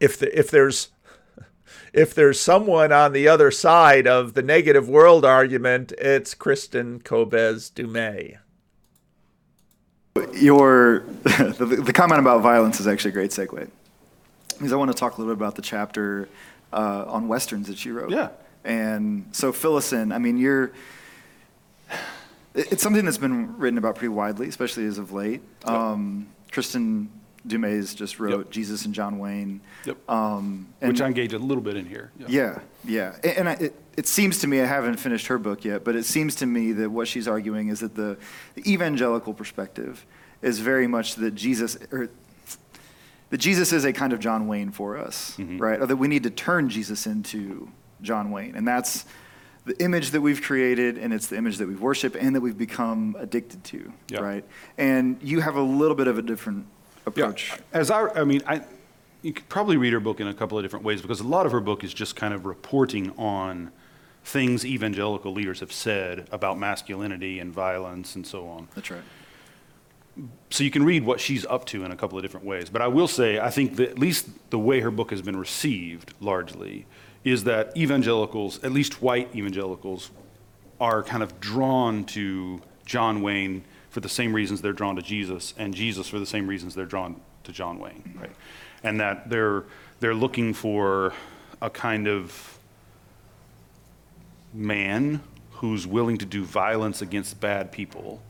[0.00, 0.90] if the, if there's
[1.92, 7.70] if there's someone on the other side of the negative world argument, it's Kristin Kobes
[7.70, 8.38] Du Mez.
[10.34, 13.68] Your the, the, comment about violence is actually a great segue,
[14.48, 16.28] because I want to talk a little bit about the chapter
[16.72, 18.10] uh, on westerns that you wrote.
[18.10, 18.28] Yeah.
[18.64, 20.12] And so fill us in.
[20.12, 20.72] I mean, you're
[22.54, 25.42] it's something that's been written about pretty widely, especially as of late.
[25.62, 25.68] Yep.
[25.68, 27.08] Um, Kristin
[27.46, 27.58] Du
[27.94, 28.50] just wrote yep.
[28.50, 29.60] Jesus and John Wayne.
[29.84, 30.08] Yep.
[30.08, 32.10] Um, Which I engage a little bit in here.
[32.18, 32.28] Yep.
[32.30, 33.16] Yeah, yeah.
[33.22, 35.94] And, and I, it, it seems to me, I haven't finished her book yet, but
[35.94, 38.16] it seems to me that what she's arguing is that the,
[38.54, 40.06] the evangelical perspective
[40.40, 42.08] is very much that Jesus, or
[43.28, 45.58] that Jesus is a kind of John Wayne for us, mm-hmm.
[45.58, 45.80] right?
[45.80, 47.68] Or that we need to turn Jesus into
[48.00, 48.54] John Wayne.
[48.54, 49.04] And that's
[49.64, 52.58] the image that we've created and it's the image that we worship and that we've
[52.58, 54.20] become addicted to, yeah.
[54.20, 54.44] right?
[54.76, 56.66] And you have a little bit of a different
[57.06, 57.50] approach.
[57.50, 57.62] Yeah.
[57.72, 58.62] As I, I mean, I,
[59.22, 61.46] you could probably read her book in a couple of different ways because a lot
[61.46, 63.72] of her book is just kind of reporting on
[64.22, 68.68] things evangelical leaders have said about masculinity and violence and so on.
[68.74, 69.02] That's right.
[70.50, 72.68] So you can read what she's up to in a couple of different ways.
[72.68, 75.36] But I will say, I think that at least the way her book has been
[75.36, 76.86] received largely
[77.24, 80.10] is that evangelicals, at least white evangelicals,
[80.80, 85.54] are kind of drawn to John Wayne for the same reasons they're drawn to Jesus,
[85.56, 88.34] and Jesus for the same reasons they're drawn to John Wayne, right?
[88.82, 89.64] And that they're
[90.00, 91.14] they're looking for
[91.62, 92.58] a kind of
[94.52, 95.22] man
[95.52, 98.20] who's willing to do violence against bad people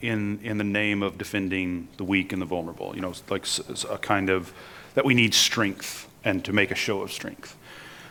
[0.00, 2.94] in in the name of defending the weak and the vulnerable.
[2.94, 3.46] You know, like
[3.90, 4.52] a kind of
[4.94, 7.56] that we need strength and to make a show of strength.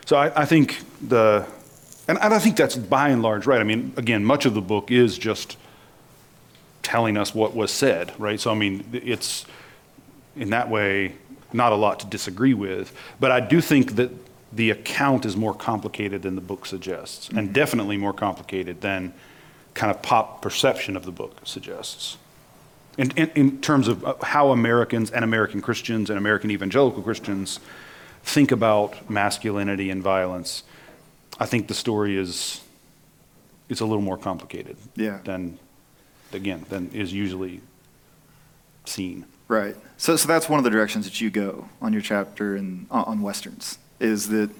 [0.06, 1.46] So I, I think the,
[2.08, 3.60] and, and I think that's by and large right.
[3.60, 5.56] I mean, again, much of the book is just
[6.82, 8.40] telling us what was said, right?
[8.40, 9.46] So I mean, it's
[10.36, 11.14] in that way
[11.52, 14.10] not a lot to disagree with, but I do think that
[14.52, 17.52] the account is more complicated than the book suggests, and mm-hmm.
[17.52, 19.14] definitely more complicated than
[19.74, 22.18] kind of pop perception of the book suggests.
[22.98, 27.58] In, in, in terms of uh, how Americans and American Christians and American evangelical Christians
[28.22, 30.62] think about masculinity and violence,
[31.38, 32.60] I think the story is
[33.68, 35.20] it's a little more complicated yeah.
[35.24, 35.58] than
[36.32, 37.60] again than is usually
[38.84, 39.24] seen.
[39.48, 39.76] Right.
[39.96, 43.22] So so that's one of the directions that you go on your chapter and on
[43.22, 44.50] westerns is that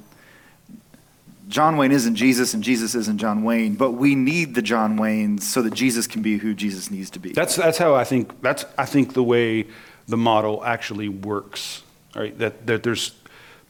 [1.49, 5.43] John Wayne isn't Jesus and Jesus isn't John Wayne, but we need the John Waynes
[5.43, 7.33] so that Jesus can be who Jesus needs to be.
[7.33, 9.67] That's that's how I think that's I think the way
[10.09, 11.83] the model actually works.
[12.15, 12.37] Right?
[12.39, 13.13] That that there's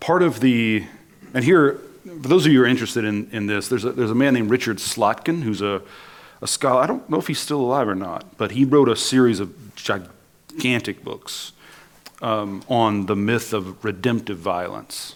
[0.02, 0.84] part of the,
[1.32, 4.10] and here, for those of you who are interested in, in this, there's a, there's
[4.10, 5.80] a man named Richard Slotkin who's a,
[6.40, 6.82] a scholar.
[6.82, 9.54] I don't know if he's still alive or not, but he wrote a series of
[9.76, 11.52] gigantic books
[12.20, 15.14] um, on the myth of redemptive violence.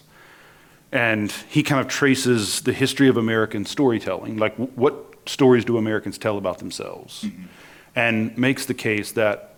[0.89, 5.77] And he kind of traces the history of American storytelling, like w- what stories do
[5.77, 7.43] Americans tell about themselves, mm-hmm.
[7.93, 9.55] and makes the case that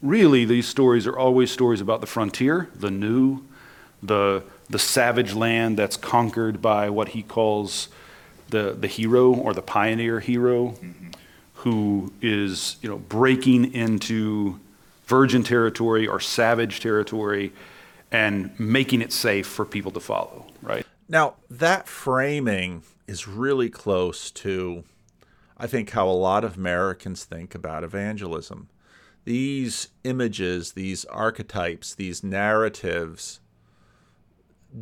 [0.00, 3.42] really these stories are always stories about the frontier, the new,
[4.02, 7.88] the the savage land that's conquered by what he calls
[8.48, 11.08] the, the hero or the pioneer hero, mm-hmm.
[11.54, 14.58] who is you know breaking into
[15.06, 17.52] virgin territory or savage territory
[18.12, 20.86] and making it safe for people to follow, right?
[21.08, 24.84] Now, that framing is really close to,
[25.58, 28.68] I think, how a lot of Americans think about evangelism.
[29.24, 33.40] These images, these archetypes, these narratives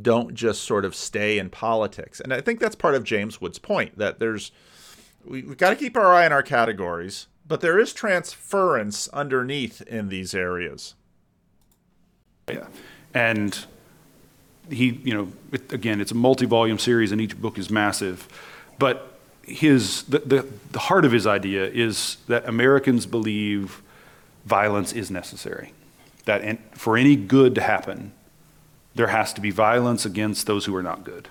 [0.03, 2.21] don't just sort of stay in politics.
[2.21, 4.53] And I think that's part of James Wood's point that there's,
[5.25, 9.81] we, we've got to keep our eye on our categories, but there is transference underneath
[9.83, 10.95] in these areas.
[12.49, 12.67] Yeah.
[13.15, 13.65] And
[14.71, 18.29] he, you know, it, again, it's a multi-volume series, and each book is massive.
[18.79, 23.83] But his the, the, the heart of his idea is that Americans believe
[24.45, 25.73] violence is necessary.
[26.27, 28.13] That for any good to happen,
[28.99, 31.29] there has to be violence against those who are not good.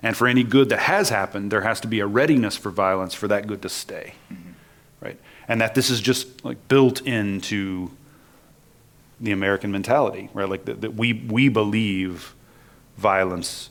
[0.00, 3.14] And for any good that has happened, there has to be a readiness for violence
[3.14, 4.14] for that good to stay.
[5.00, 5.18] Right?
[5.48, 7.90] And that this is just like built into
[9.20, 10.48] the American mentality, right?
[10.48, 12.32] Like that, that we, we believe
[12.96, 13.70] violence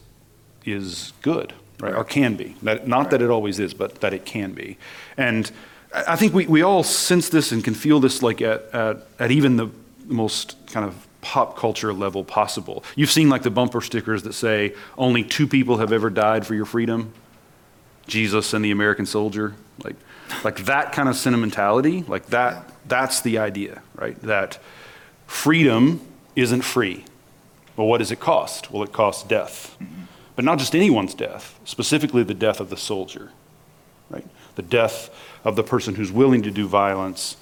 [0.66, 1.96] is good, right?
[1.96, 2.58] Or can be.
[2.62, 4.78] That, not that it always is, but that it can be.
[5.16, 5.50] And
[5.94, 9.32] I think we, we all sense this and can feel this like at, at, at
[9.32, 9.70] even the
[10.08, 12.84] most kind of pop culture level possible.
[12.96, 16.56] You've seen like the bumper stickers that say, only two people have ever died for
[16.56, 17.14] your freedom
[18.08, 19.54] Jesus and the American soldier.
[19.84, 19.96] Like,
[20.44, 24.20] like that kind of sentimentality, like that, that's the idea, right?
[24.22, 24.60] That
[25.28, 26.02] freedom
[26.36, 27.06] isn't free.
[27.78, 28.72] Well, what does it cost?
[28.72, 29.78] Well, it costs death.
[30.36, 33.32] But not just anyone's death, specifically the death of the soldier,
[34.10, 34.28] right?
[34.56, 35.10] The death
[35.44, 37.38] of the person who's willing to do violence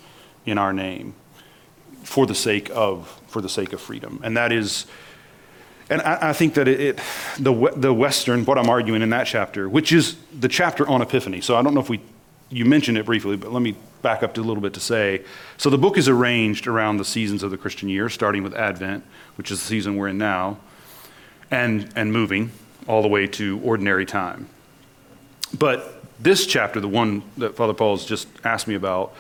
[0.45, 1.15] in our name
[2.08, 4.22] for the sake of, for the sake of freedom.
[4.24, 4.86] And that is,
[5.89, 6.99] and I, I think that it, it,
[7.38, 11.41] the, the Western, what I'm arguing in that chapter, which is the chapter on Epiphany.
[11.41, 11.99] So I don't know if we,
[12.49, 15.26] you mentioned it briefly, but let me back up a little bit to say.
[15.58, 19.03] So the book is arranged around the seasons of the Christian year, starting with Advent,
[19.36, 20.60] which is the season we're in now,
[21.51, 22.51] and, and moving
[22.88, 24.47] all the way to ordinary time.
[25.60, 29.14] But this chapter, the one that Father Paul's just asked me about,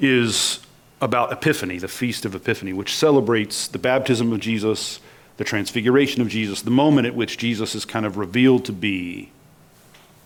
[0.00, 0.60] is
[1.00, 5.00] about Epiphany, the Feast of Epiphany, which celebrates the baptism of Jesus,
[5.36, 9.30] the transfiguration of Jesus, the moment at which Jesus is kind of revealed to be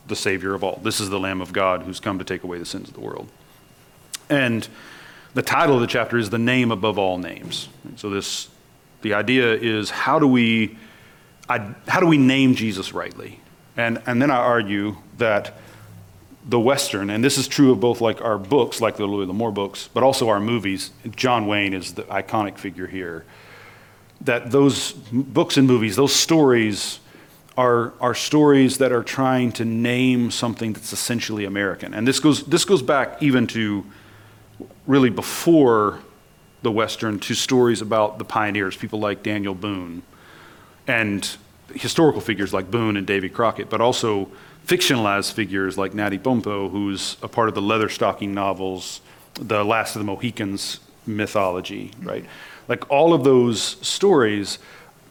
[0.07, 0.81] the Savior of all.
[0.83, 3.01] This is the Lamb of God who's come to take away the sins of the
[3.01, 3.29] world.
[4.29, 4.67] And
[5.35, 7.69] the title of the chapter is The Name Above All Names.
[7.97, 8.49] So this
[9.03, 10.79] the idea is how do we
[11.49, 13.41] how do we name Jesus rightly?
[13.77, 15.55] And and then I argue that
[16.45, 19.53] the Western, and this is true of both like our books, like the Louis L'Amour
[19.53, 20.91] books, but also our movies.
[21.15, 23.25] John Wayne is the iconic figure here.
[24.23, 27.01] That those books and movies, those stories,
[27.57, 31.95] are are stories that are trying to name something that's essentially American.
[31.95, 33.85] And this goes this goes back even to
[34.87, 36.01] really before
[36.63, 40.03] the Western to stories about the pioneers, people like Daniel Boone,
[40.87, 41.37] and
[41.75, 44.29] historical figures like Boone and Davy Crockett, but also
[44.67, 49.01] fictionalized figures like Natty Bumppo, who's a part of the Leatherstocking novels,
[49.35, 52.25] the Last of the Mohicans mythology, right?
[52.69, 54.59] Like all of those stories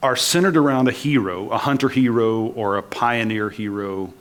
[0.02, 4.14] are centered around a hero, a hunter hero or a pioneer hero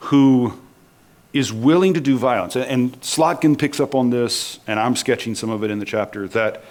[0.00, 0.58] who
[1.32, 2.56] is willing to do violence.
[2.56, 6.28] And Slotkin picks up on this, and I'm sketching some of it in the chapter,
[6.28, 6.64] that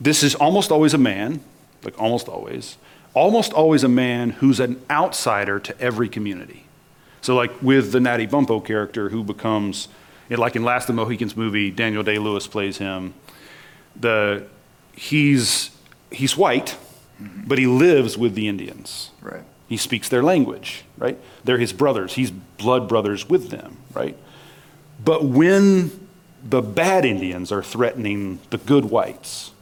[0.00, 1.40] this is almost always a man,
[1.84, 2.76] like almost always,
[3.14, 6.64] almost always a man who's an outsider to every community.
[7.20, 9.88] So, like with the Natty Bumppo character who becomes,
[10.30, 13.14] like in Last of the Mohicans movie, Daniel Day Lewis plays him.
[13.96, 14.46] The,
[14.92, 15.70] he's,
[16.10, 16.76] he's white,
[17.20, 17.48] mm-hmm.
[17.48, 19.10] but he lives with the Indians.
[19.20, 19.42] Right.
[19.68, 21.18] He speaks their language, right?
[21.44, 22.14] They're his brothers.
[22.14, 24.16] He's blood brothers with them, right?
[25.04, 26.08] But when
[26.42, 29.52] the bad Indians are threatening the good whites,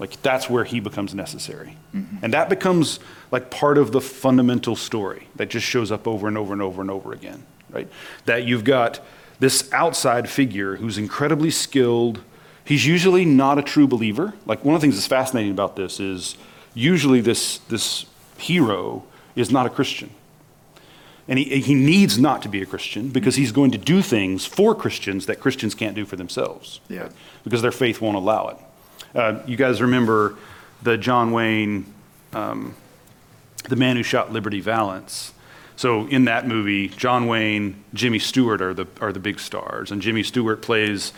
[0.00, 1.76] like that's where he becomes necessary.
[2.22, 6.38] And that becomes like part of the fundamental story that just shows up over and
[6.38, 7.86] over and over and over again, right?
[8.24, 9.00] That you've got
[9.40, 12.22] this outside figure who's incredibly skilled.
[12.64, 14.32] He's usually not a true believer.
[14.46, 16.36] Like one of the things that's fascinating about this is
[16.72, 18.06] usually this this
[18.38, 19.04] hero
[19.36, 20.10] is not a Christian.
[21.28, 24.46] And he, he needs not to be a Christian because he's going to do things
[24.46, 26.80] for Christians that Christians can't do for themselves.
[26.88, 27.10] Yeah.
[27.44, 28.56] Because their faith won't allow it.
[29.14, 30.36] Uh, you guys remember
[30.82, 31.86] the John Wayne,
[32.32, 32.74] um,
[33.68, 35.32] the man who shot Liberty Valance.
[35.76, 39.90] So in that movie, John Wayne, Jimmy Stewart are the, are the big stars.
[39.90, 41.12] And Jimmy Stewart plays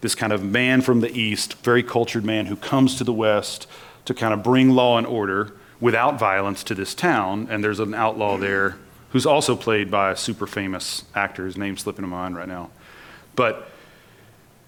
[0.00, 3.66] this kind of man from the East, very cultured man who comes to the West
[4.04, 7.46] to kind of bring law and order without violence to this town.
[7.50, 8.76] And there's an outlaw there
[9.10, 11.46] who's also played by a super famous actor.
[11.46, 12.70] His name's slipping in my mind right now.
[13.36, 13.70] But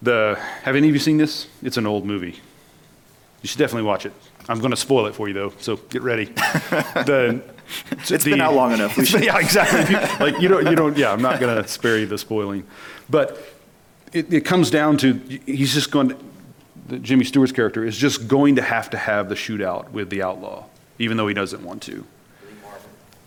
[0.01, 1.47] the have any of you seen this?
[1.61, 2.39] It's an old movie.
[3.41, 4.13] You should definitely watch it.
[4.47, 6.25] I'm going to spoil it for you though, so get ready.
[6.25, 7.41] the,
[8.09, 8.97] It's been out long enough.
[9.21, 9.95] Yeah, exactly.
[10.25, 10.97] like you don't, you don't.
[10.97, 12.65] Yeah, I'm not going to spare you the spoiling,
[13.09, 13.37] but
[14.13, 15.13] it, it comes down to
[15.45, 16.09] he's just going.
[16.09, 16.17] To,
[16.87, 20.21] the Jimmy Stewart's character is just going to have to have the shootout with the
[20.21, 20.65] outlaw,
[20.99, 22.05] even though he doesn't want to.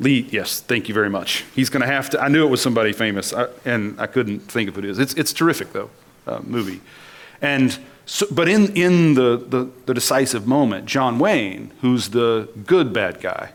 [0.00, 1.44] Lee, yes, thank you very much.
[1.54, 2.20] He's going to have to.
[2.20, 4.98] I knew it was somebody famous, I, and I couldn't think of who it is.
[4.98, 5.88] It's it's terrific though,
[6.26, 6.80] uh, movie,
[7.40, 12.92] and so, but in in the, the the decisive moment, John Wayne, who's the good
[12.92, 13.52] bad guy,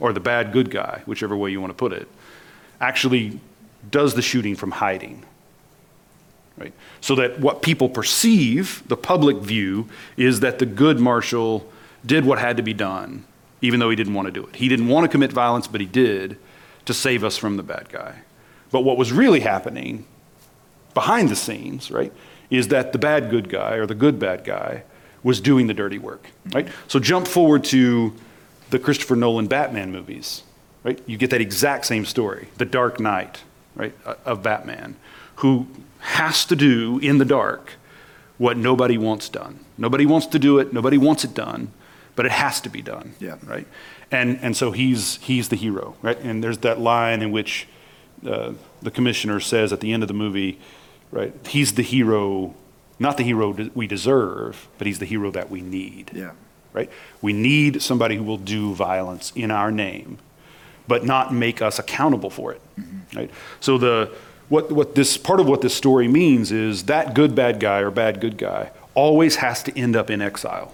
[0.00, 2.08] or the bad good guy, whichever way you want to put it,
[2.80, 3.40] actually
[3.90, 5.24] does the shooting from hiding.
[6.56, 6.72] Right?
[7.00, 11.70] So that what people perceive, the public view, is that the good marshal
[12.04, 13.24] did what had to be done,
[13.60, 14.56] even though he didn't want to do it.
[14.56, 16.36] He didn't want to commit violence, but he did
[16.84, 18.22] to save us from the bad guy.
[18.70, 20.06] But what was really happening
[20.94, 22.12] behind the scenes, right,
[22.50, 24.82] is that the bad good guy or the good bad guy
[25.22, 26.68] was doing the dirty work, right?
[26.86, 28.14] So jump forward to
[28.70, 30.42] the Christopher Nolan Batman movies,
[30.84, 31.00] right?
[31.06, 33.42] You get that exact same story, the Dark Knight,
[33.74, 34.96] right, uh, of Batman,
[35.36, 35.66] who
[36.00, 37.72] has to do in the dark
[38.38, 39.58] what nobody wants done.
[39.76, 41.72] Nobody wants to do it, nobody wants it done,
[42.14, 43.36] but it has to be done, Yeah.
[43.44, 43.66] right?
[44.10, 46.18] And, and so he's, he's the hero, right?
[46.20, 47.66] And there's that line in which
[48.26, 50.58] uh, the commissioner says at the end of the movie,
[51.10, 52.54] right, he's the hero,
[52.98, 56.32] not the hero that we deserve, but he's the hero that we need Yeah.
[56.72, 56.90] right?
[57.22, 60.18] We need somebody who will do violence in our name,
[60.86, 63.18] but not make us accountable for it, mm-hmm.
[63.18, 63.30] right?
[63.60, 64.10] So the
[64.48, 67.90] what what this part of what this story means is that good bad guy or
[67.90, 70.72] bad good guy always has to end up in exile.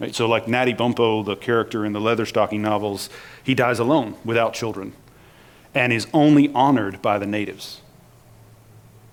[0.00, 0.14] Right?
[0.14, 3.08] So like Natty Bumppo, the character in the Leatherstocking novels,
[3.42, 4.92] he dies alone without children
[5.74, 7.80] and is only honored by the natives.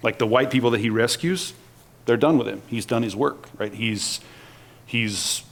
[0.04, 1.54] Like the white people that he rescues,
[2.06, 2.62] they're done with him.
[2.68, 3.74] He's done his work, right?
[3.74, 4.20] He's
[4.86, 5.44] he's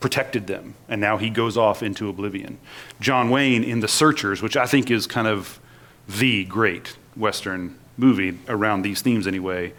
[0.00, 2.58] protected them and now he goes off into oblivion
[3.00, 5.60] john wayne in the searchers which i think is kind of
[6.08, 9.72] the great western movie around these themes anyway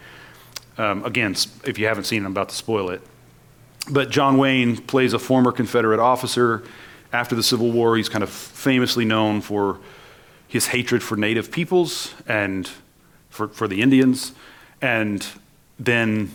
[0.78, 3.02] um, again if you haven't seen it i'm about to spoil it
[3.90, 6.64] but john wayne plays a former confederate officer
[7.12, 9.78] after the civil war he's kind of famously known for
[10.48, 12.70] his hatred for native peoples and
[13.34, 14.32] for, for the indians
[14.80, 15.26] and
[15.78, 16.32] then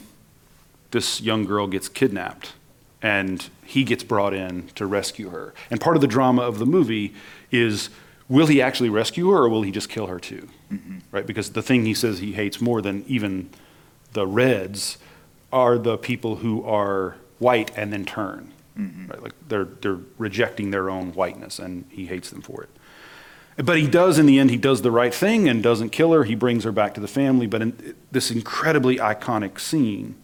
[0.91, 2.54] this young girl gets kidnapped
[3.02, 5.54] and he gets brought in to rescue her.
[5.70, 7.14] And part of the drama of the movie
[7.52, 7.89] is
[8.28, 10.50] will he actually rescue her or will he just kill her too?
[10.72, 11.00] Mm-hmm.
[11.12, 11.26] Right?
[11.26, 13.50] Because the thing he says he hates more than even
[14.14, 14.97] the Reds
[15.52, 18.52] are the people who are white and then turn.
[18.78, 19.08] Mm-hmm.
[19.08, 19.24] Right?
[19.24, 22.70] Like they're, they're rejecting their own whiteness and he hates them for it.
[23.64, 26.24] But he does, in the end, he does the right thing and doesn't kill her.
[26.24, 27.45] He brings her back to the family.
[27.45, 30.16] But in this incredibly iconic scene,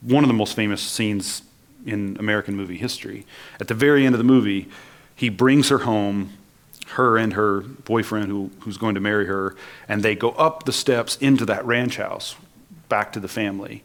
[0.00, 1.42] one of the most famous scenes
[1.86, 3.26] in American movie history.
[3.60, 4.68] At the very end of the movie,
[5.14, 6.32] he brings her home,
[6.88, 9.54] her and her boyfriend who, who's going to marry her,
[9.88, 12.36] and they go up the steps into that ranch house
[12.88, 13.82] back to the family.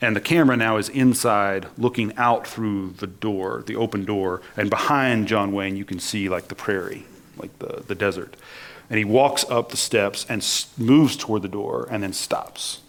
[0.00, 4.68] And the camera now is inside looking out through the door, the open door, and
[4.68, 7.06] behind John Wayne you can see like the prairie,
[7.36, 8.36] like the, the desert.
[8.90, 12.80] And he walks up the steps and moves toward the door and then stops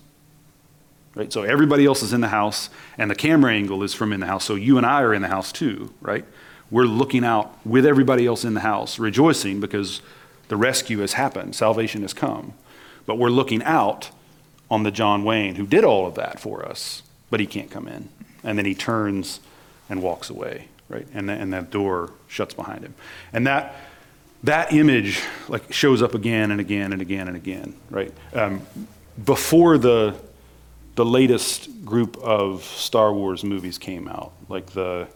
[1.15, 1.31] right?
[1.31, 4.25] So everybody else is in the house, and the camera angle is from in the
[4.25, 4.45] house.
[4.45, 6.25] So you and I are in the house too, right?
[6.71, 10.01] We're looking out with everybody else in the house, rejoicing because
[10.47, 12.53] the rescue has happened, salvation has come.
[13.05, 14.11] But we're looking out
[14.71, 17.87] on the John Wayne who did all of that for us, but he can't come
[17.87, 18.09] in.
[18.43, 19.39] And then he turns
[19.89, 21.07] and walks away, right?
[21.13, 22.95] And, and that door shuts behind him.
[23.31, 23.75] And that
[24.43, 28.13] that image like shows up again and again and again and again, right?
[28.33, 28.61] Um,
[29.23, 30.15] before the
[30.95, 35.07] the latest group of Star Wars movies came out, like the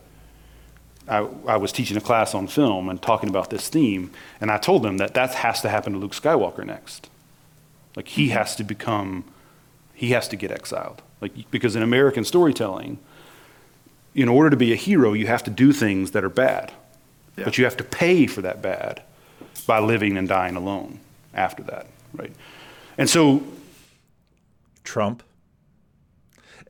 [1.07, 4.11] I, I was teaching a class on film and talking about this theme,
[4.41, 7.09] and I told them that that has to happen to Luke Skywalker next.
[7.95, 9.23] Like he has to become,
[9.93, 11.01] he has to get exiled.
[11.21, 12.99] Like because in American storytelling,
[14.15, 16.71] in order to be a hero, you have to do things that are bad,
[17.37, 17.45] Yeah.
[17.45, 19.01] but you have to pay for that bad
[19.67, 20.99] by living and dying alone
[21.33, 22.33] after that, right?
[22.97, 23.43] And so
[24.83, 25.21] Trump.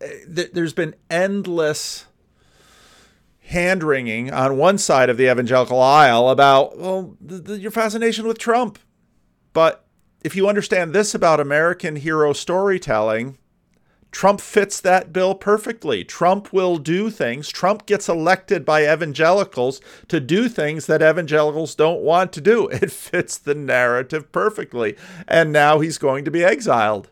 [0.02, 2.06] Uh, There's been endless
[3.41, 8.80] hand wringing on one side of the evangelical aisle about well your fascination with Trump,
[9.54, 9.86] but
[10.24, 13.38] if you understand this about American hero storytelling,
[14.18, 16.03] Trump fits that bill perfectly.
[16.03, 17.49] Trump will do things.
[17.49, 22.68] Trump gets elected by evangelicals to do things that evangelicals don't want to do.
[22.72, 24.97] It fits the narrative perfectly.
[25.28, 27.11] And now he's going to be exiled.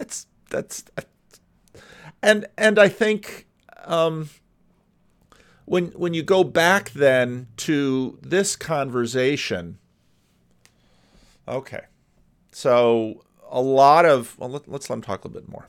[0.00, 0.82] It's that's
[2.20, 3.46] and and I think
[3.84, 4.30] um,
[5.66, 9.78] when when you go back then to this conversation,
[11.46, 11.84] okay,
[12.50, 15.68] so a lot of well, let, us let him talk a little bit more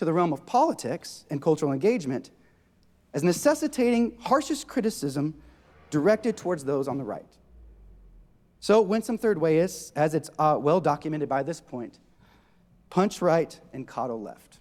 [0.00, 2.30] to the realm of politics and cultural engagement
[3.12, 5.34] as necessitating harshest criticism
[5.90, 7.36] directed towards those on the right.
[8.60, 11.98] So, Winsome Third Way is, as it's uh, well documented by this point,
[12.88, 14.60] punch right and coddle left.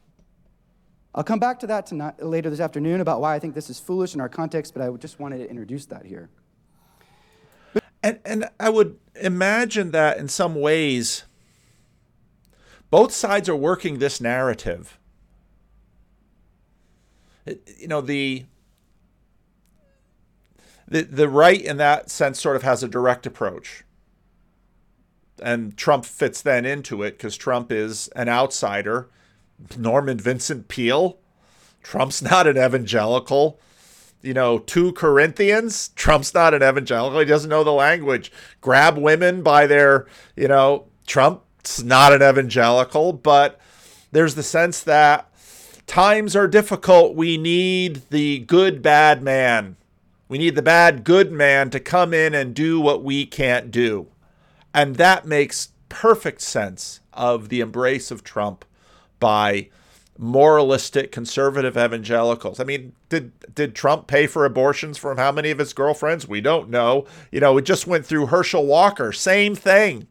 [1.16, 3.80] I'll come back to that tonight, later this afternoon about why I think this is
[3.80, 6.30] foolish in our context, but I just wanted to introduce that here.
[8.04, 11.24] And, and I would imagine that in some ways,
[12.90, 14.99] both sides are working this narrative
[17.46, 18.46] you know the
[20.88, 23.84] the the right in that sense sort of has a direct approach
[25.42, 29.10] and Trump fits then into it because Trump is an outsider.
[29.78, 31.18] Norman Vincent Peale,
[31.84, 33.60] Trump's not an evangelical.
[34.22, 37.20] You know, 2 Corinthians, Trump's not an evangelical.
[37.20, 38.32] He doesn't know the language.
[38.60, 43.60] Grab women by their, you know, Trump's not an evangelical, but
[44.12, 45.29] there's the sense that
[45.90, 47.16] times are difficult.
[47.16, 49.76] We need the good, bad man.
[50.30, 54.08] We need the bad, good man to come in and do what we can't do.
[54.74, 58.64] And that makes perfect sense of the embrace of Trump
[59.20, 59.70] by
[60.16, 62.60] moralistic conservative evangelicals.
[62.60, 66.28] I mean, did did Trump pay for abortions from how many of his girlfriends?
[66.28, 67.08] We don't know.
[67.32, 70.08] You know, it just went through Herschel Walker, same thing.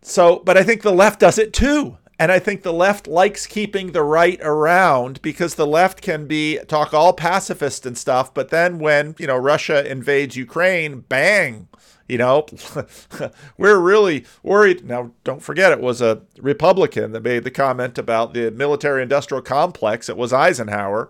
[0.00, 1.98] So, but I think the left does it too.
[2.20, 6.58] And I think the left likes keeping the right around because the left can be
[6.68, 11.68] talk all pacifist and stuff, but then when, you know, Russia invades Ukraine, bang,
[12.10, 12.44] you know,
[13.56, 14.84] we're really worried.
[14.84, 19.40] Now, don't forget, it was a Republican that made the comment about the military industrial
[19.40, 20.10] complex.
[20.10, 21.08] It was Eisenhower.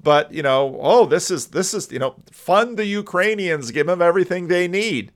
[0.00, 4.00] But, you know, oh, this is, this is, you know, fund the Ukrainians, give them
[4.00, 5.10] everything they need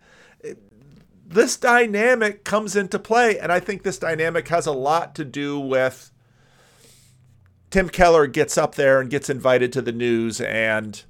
[1.28, 3.38] this dynamic comes into play.
[3.38, 6.10] And I think this dynamic has a lot to do with
[7.70, 10.40] Tim Keller gets up there and gets invited to the news.
[10.40, 11.02] And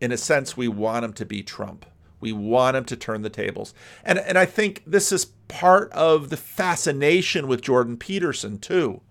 [0.00, 1.86] in a sense, we want him to be Trump.
[2.20, 3.74] We want him to turn the tables.
[4.04, 9.02] And, and I think this is part of the fascination with Jordan Peterson, too,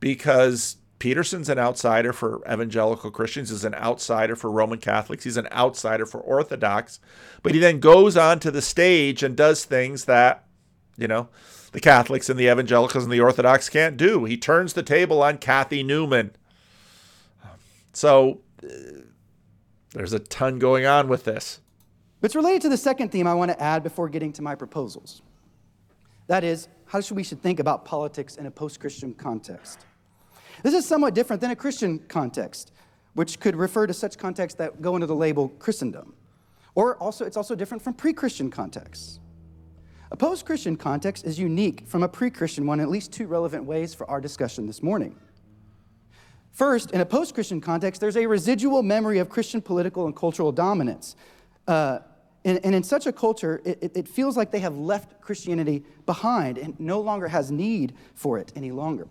[0.00, 5.48] because Peterson's an outsider for evangelical Christians, he's an outsider for Roman Catholics, he's an
[5.50, 7.00] outsider for Orthodox.
[7.42, 10.44] But he then goes on to the stage and does things that,
[10.96, 11.28] you know,
[11.72, 14.26] the Catholics and the evangelicals and the Orthodox can't do.
[14.26, 16.32] He turns the table on Cathy Newman.
[17.92, 18.68] So uh,
[19.94, 21.60] there's a ton going on with this.
[22.22, 25.22] It's related to the second theme I want to add before getting to my proposals.
[26.26, 29.86] That is, how should we should think about politics in a post-Christian context?
[30.62, 32.72] This is somewhat different than a Christian context,
[33.14, 36.14] which could refer to such contexts that go under the label Christendom.
[36.74, 39.18] Or also, it's also different from pre Christian contexts.
[40.12, 43.26] A post Christian context is unique from a pre Christian one in at least two
[43.26, 45.16] relevant ways for our discussion this morning.
[46.52, 50.50] First, in a post Christian context, there's a residual memory of Christian political and cultural
[50.50, 51.14] dominance.
[51.66, 52.00] Uh,
[52.44, 56.56] and, and, in such a culture, it, it feels like they have left Christianity behind
[56.56, 59.06] and no longer has need for it any longer.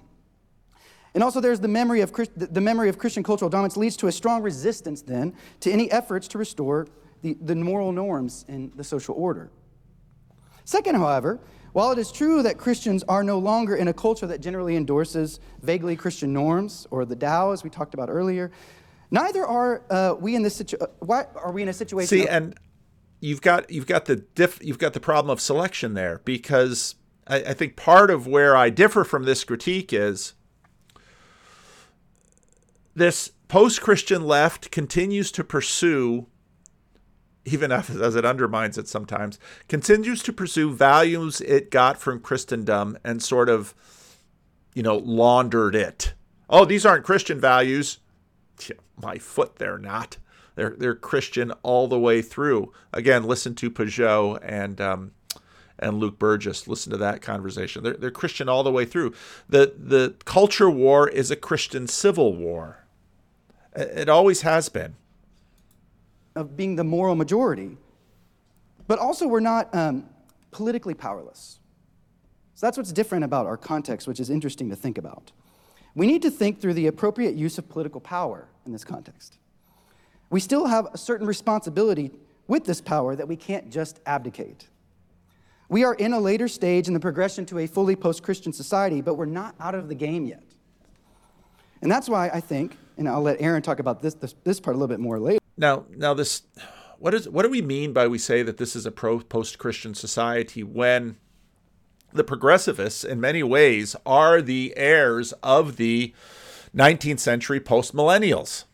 [1.13, 4.11] And also, there's the memory of the memory of Christian cultural dominance leads to a
[4.11, 6.87] strong resistance then to any efforts to restore
[7.21, 9.49] the, the moral norms in the social order.
[10.65, 11.39] Second, however,
[11.73, 15.39] while it is true that Christians are no longer in a culture that generally endorses
[15.61, 18.51] vaguely Christian norms or the Tao, as we talked about earlier,
[19.11, 20.87] neither are uh, we in this situation.
[20.87, 22.07] Uh, why are we in a situation?
[22.07, 22.59] See, of- and
[23.19, 26.95] you've got you've got the diff- you've got the problem of selection there because
[27.27, 30.33] I, I think part of where I differ from this critique is
[32.99, 36.27] this post Christian left continues to pursue,
[37.45, 43.21] even as it undermines it sometimes, continues to pursue values it got from Christendom and
[43.21, 43.73] sort of,
[44.73, 46.13] you know, laundered it.
[46.49, 47.99] Oh, these aren't Christian values.
[49.01, 50.17] My foot, they're not.
[50.55, 52.73] They're, they're Christian all the way through.
[52.91, 55.11] Again, listen to Pageau and um,
[55.79, 56.67] and Luke Burgis.
[56.67, 57.83] Listen to that conversation.
[57.83, 59.13] They're, they're Christian all the way through.
[59.47, 62.78] The, the culture war is a Christian civil war.
[63.75, 64.95] It always has been.
[66.35, 67.77] Of being the moral majority.
[68.87, 70.09] But also, we're not um,
[70.51, 71.59] politically powerless.
[72.55, 75.31] So that's what's different about our context, which is interesting to think about.
[75.95, 79.37] we need to think through the appropriate use of political power in this context.
[80.29, 82.11] We still have a certain responsibility
[82.47, 84.67] with this power that we can't just abdicate.
[85.69, 89.01] We are in a later stage in the progression to a fully post Christian society,
[89.01, 90.43] but we're not out of the game yet.
[91.81, 94.75] And that's why I think, and I'll let Aaron talk about this, this, this part
[94.75, 95.39] a little bit more later.
[95.57, 96.43] Now, now this,
[96.99, 99.57] what is what do we mean by we say that this is a pro post
[99.57, 101.17] Christian society when
[102.13, 106.13] the progressivists, in many ways, are the heirs of the
[106.75, 108.65] 19th century post millennials?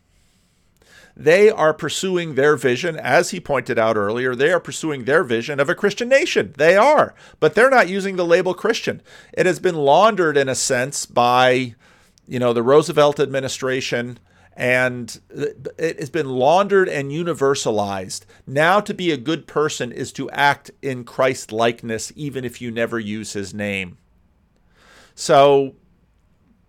[1.18, 5.58] They are pursuing their vision, as he pointed out earlier, they are pursuing their vision
[5.58, 6.52] of a Christian nation.
[6.58, 9.00] They are, but they're not using the label Christian.
[9.32, 11.74] It has been laundered in a sense by,
[12.26, 14.18] you know, the Roosevelt administration
[14.56, 18.24] and it has been laundered and universalized.
[18.46, 22.70] Now, to be a good person is to act in Christ likeness, even if you
[22.70, 23.98] never use his name.
[25.14, 25.74] So,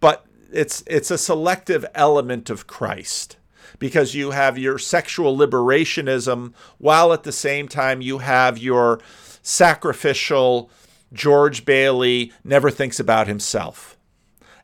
[0.01, 3.37] but it's it's a selective element of Christ
[3.79, 8.99] because you have your sexual liberationism while at the same time you have your
[9.41, 10.69] sacrificial
[11.13, 13.97] George Bailey never thinks about himself.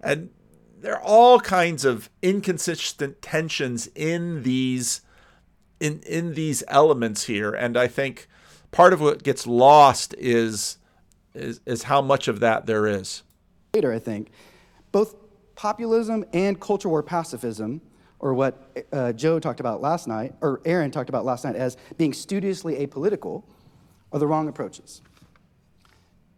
[0.02, 0.30] And
[0.84, 5.01] there are all kinds of inconsistent tensions in these
[5.80, 8.27] in in these elements here and i think
[8.72, 10.77] part of what gets lost is
[11.34, 13.23] is, is how much of that there is
[13.73, 14.30] later i think
[14.91, 15.15] both
[15.55, 17.81] populism and culture war pacifism
[18.19, 21.77] or what uh, joe talked about last night or aaron talked about last night as
[21.97, 23.43] being studiously apolitical
[24.11, 25.01] are the wrong approaches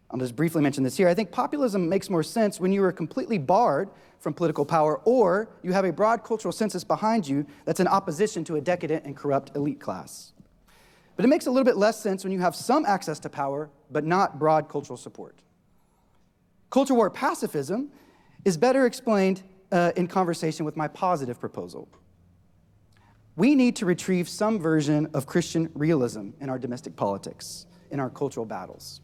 [0.08, 1.08] I'll just briefly mention this here.
[1.08, 3.90] I think populism makes more sense when you are completely barred
[4.20, 8.44] from political power or you have a broad cultural census behind you that's in opposition
[8.44, 10.32] to a decadent and corrupt elite class.
[11.16, 13.70] But it makes a little bit less sense when you have some access to power
[13.90, 15.42] but not broad cultural support.
[16.70, 17.90] Culture war pacifism
[18.44, 21.88] is better explained uh, in conversation with my positive proposal.
[23.36, 28.08] We need to retrieve some version of Christian realism in our domestic politics, in our
[28.08, 29.00] cultural battles.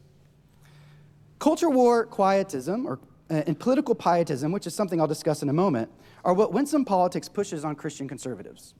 [1.39, 2.99] Culture war quietism, or
[3.33, 5.91] Uh, and political pietism, which is something I'll discuss in a moment,
[6.23, 8.75] are what winsome politics pushes on Christian conservatives.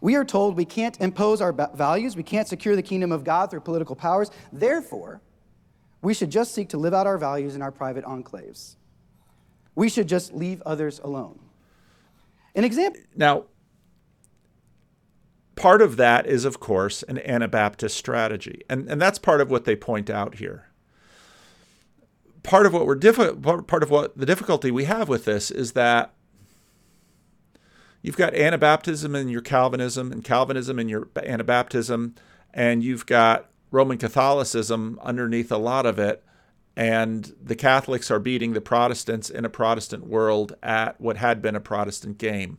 [0.00, 3.50] We are told we can't impose our values, we can't secure the kingdom of God
[3.50, 4.30] through political powers.
[4.50, 5.20] Therefore,
[6.00, 8.76] we should just seek to live out our values in our private enclaves.
[9.74, 11.38] We should just leave others alone.
[12.54, 13.02] An example.
[13.14, 13.44] Now,
[15.54, 18.62] part of that is, of course, an Anabaptist strategy.
[18.70, 20.71] And, and that's part of what they point out here
[22.42, 25.72] part of what we're diffi- part of what the difficulty we have with this is
[25.72, 26.12] that
[28.02, 32.16] you've got Anabaptism in your Calvinism and Calvinism in your Anabaptism,
[32.52, 36.24] and you've got Roman Catholicism underneath a lot of it,
[36.76, 41.56] and the Catholics are beating the Protestants in a Protestant world at what had been
[41.56, 42.58] a Protestant game.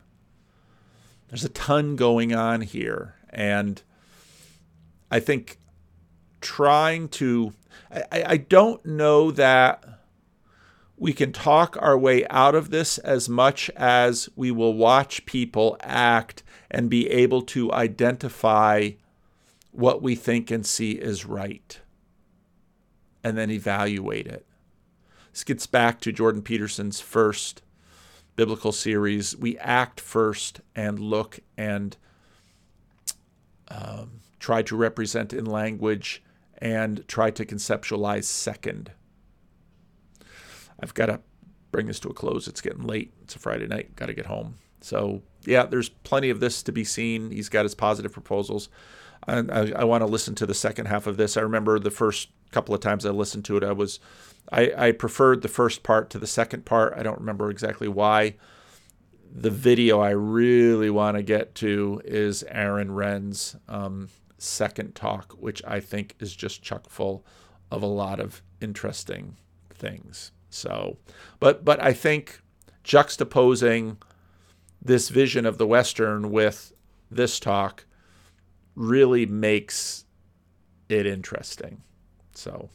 [1.28, 3.82] There's a ton going on here, and
[5.10, 5.58] I think
[6.40, 7.52] trying to
[7.90, 9.84] I, I don't know that
[10.96, 15.76] we can talk our way out of this as much as we will watch people
[15.80, 18.90] act and be able to identify
[19.72, 21.80] what we think and see is right
[23.24, 24.46] and then evaluate it.
[25.32, 27.62] This gets back to Jordan Peterson's first
[28.36, 29.36] biblical series.
[29.36, 31.96] We act first and look and
[33.68, 36.22] um, try to represent in language
[36.58, 38.92] and try to conceptualize second.
[40.80, 41.20] I've got to
[41.70, 42.48] bring this to a close.
[42.48, 43.12] It's getting late.
[43.22, 43.96] It's a Friday night.
[43.96, 44.56] Got to get home.
[44.80, 47.30] So, yeah, there's plenty of this to be seen.
[47.30, 48.68] He's got his positive proposals.
[49.26, 51.36] And I, I want to listen to the second half of this.
[51.36, 53.98] I remember the first couple of times I listened to it, I was,
[54.52, 56.94] I, I preferred the first part to the second part.
[56.96, 58.36] I don't remember exactly why.
[59.34, 63.56] The video I really want to get to is Aaron Renn's.
[63.68, 64.08] Um,
[64.44, 67.24] second talk, which I think is just chock full
[67.70, 69.36] of a lot of interesting
[69.70, 70.32] things.
[70.50, 70.98] So,
[71.40, 72.40] but but I think
[72.84, 73.96] juxtaposing
[74.80, 76.72] this vision of the Western with
[77.10, 77.86] this talk
[78.76, 80.04] really makes
[80.88, 81.82] it interesting.
[82.32, 82.70] So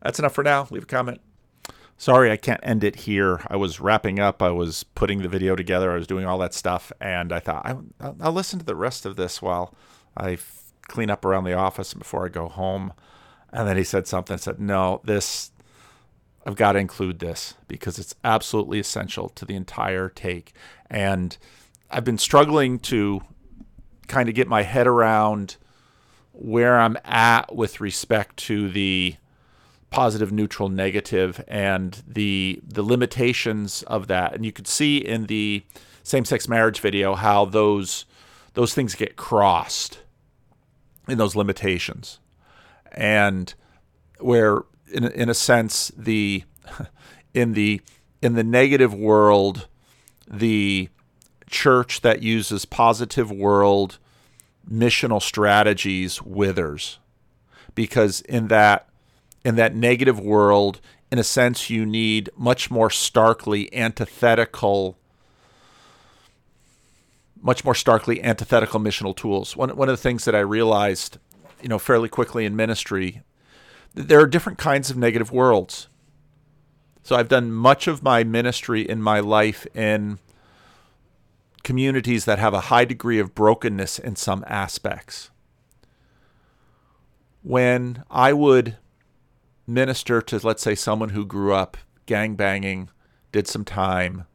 [0.00, 0.66] that's enough for now.
[0.70, 1.20] Leave a comment.
[1.96, 3.42] Sorry, I can't end it here.
[3.46, 4.42] I was wrapping up.
[4.42, 5.92] I was putting the video together.
[5.92, 7.74] I was doing all that stuff, and I thought I,
[8.04, 9.72] will listen to the rest of this while
[10.16, 10.36] I
[10.92, 12.92] clean up around the office before I go home.
[13.52, 14.38] And then he said something.
[14.38, 15.50] Said, "No, this
[16.46, 20.52] I've got to include this because it's absolutely essential to the entire take."
[20.90, 21.36] And
[21.90, 23.22] I've been struggling to
[24.06, 25.56] kind of get my head around
[26.32, 29.16] where I'm at with respect to the
[29.90, 34.34] positive, neutral, negative, and the the limitations of that.
[34.34, 35.62] And you could see in the
[36.02, 38.04] same-sex marriage video how those
[38.54, 40.01] those things get crossed
[41.08, 42.18] in those limitations,
[42.92, 43.54] and
[44.18, 44.62] where
[44.92, 46.44] in in a sense the
[47.34, 47.80] in the
[48.20, 49.68] in the negative world
[50.28, 50.88] the
[51.50, 53.98] church that uses positive world
[54.68, 56.98] missional strategies withers.
[57.74, 58.88] Because in that
[59.44, 60.80] in that negative world
[61.10, 64.96] in a sense you need much more starkly antithetical
[67.42, 71.18] much more starkly antithetical missional tools one, one of the things that i realized
[71.60, 73.22] you know fairly quickly in ministry
[73.94, 75.88] that there are different kinds of negative worlds
[77.02, 80.18] so i've done much of my ministry in my life in
[81.62, 85.30] communities that have a high degree of brokenness in some aspects.
[87.42, 88.76] When I would
[89.66, 92.90] minister to, let's say, someone who grew up gang banging,
[93.30, 94.26] did some time,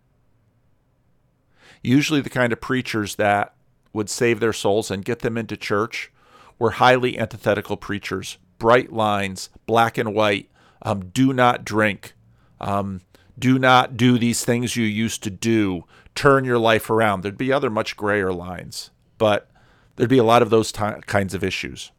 [1.83, 3.53] usually the kind of preachers that
[3.93, 6.11] would save their souls and get them into church
[6.59, 10.49] were highly antithetical preachers, bright lines, black and white,
[10.81, 12.13] um, do not drink,
[12.59, 13.01] um,
[13.37, 15.83] do not do these things you used to do,
[16.15, 17.21] turn your life around.
[17.21, 19.49] There'd be other much grayer lines, but
[19.95, 21.91] there'd be a lot of those kinds of issues.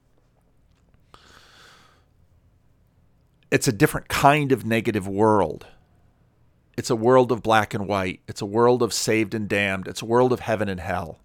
[3.50, 5.66] It's a different kind of negative world.
[6.78, 8.20] It's a world of black and white.
[8.28, 9.88] It's a world of saved and damned.
[9.88, 11.18] It's a world of heaven and hell.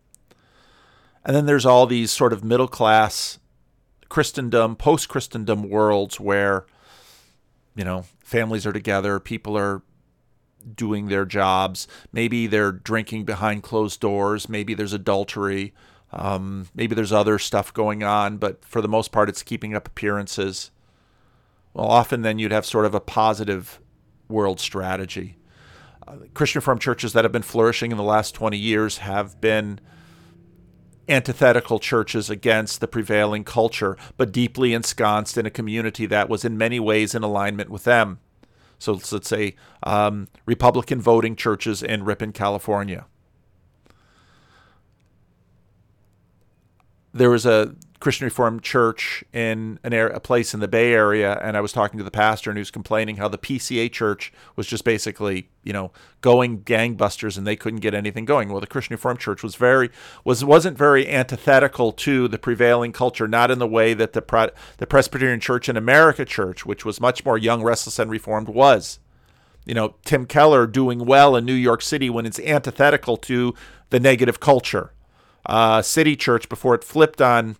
[1.24, 3.38] And then there's all these sort of middle class
[4.10, 6.66] Christendom, post Christendom worlds where,
[7.76, 9.84] you know, families are together, people are
[10.76, 11.88] doing their jobs.
[12.12, 14.50] Maybe they're drinking behind closed doors.
[14.50, 15.72] Maybe there's adultery.
[16.12, 19.88] Um, maybe there's other stuff going on, but for the most part, it's keeping up
[19.88, 20.72] appearances.
[21.76, 23.80] Well, often then you'd have sort of a positive
[24.28, 25.38] world strategy.
[26.34, 29.80] Christian Reformed churches that have been flourishing in the last 20 years have been
[31.08, 36.58] antithetical churches against the prevailing culture, but deeply ensconced in a community that was in
[36.58, 38.20] many ways in alignment with them.
[38.80, 43.06] So let's say um, Republican voting churches in Ripon, California.
[47.14, 51.56] There was a Christian Reformed church in an a place in the Bay Area, and
[51.56, 54.68] I was talking to the pastor, and he was complaining how the PCA church was
[54.68, 55.90] just basically, you know,
[56.20, 58.50] going gangbusters, and they couldn't get anything going.
[58.50, 59.90] Well, the Christian Reformed church was very
[60.26, 64.86] was wasn't very antithetical to the prevailing culture, not in the way that the the
[64.86, 69.00] Presbyterian Church in America church, which was much more young, restless, and reformed, was.
[69.64, 73.54] You know, Tim Keller doing well in New York City when it's antithetical to
[73.92, 74.92] the negative culture.
[75.46, 77.56] Uh, City Church before it flipped on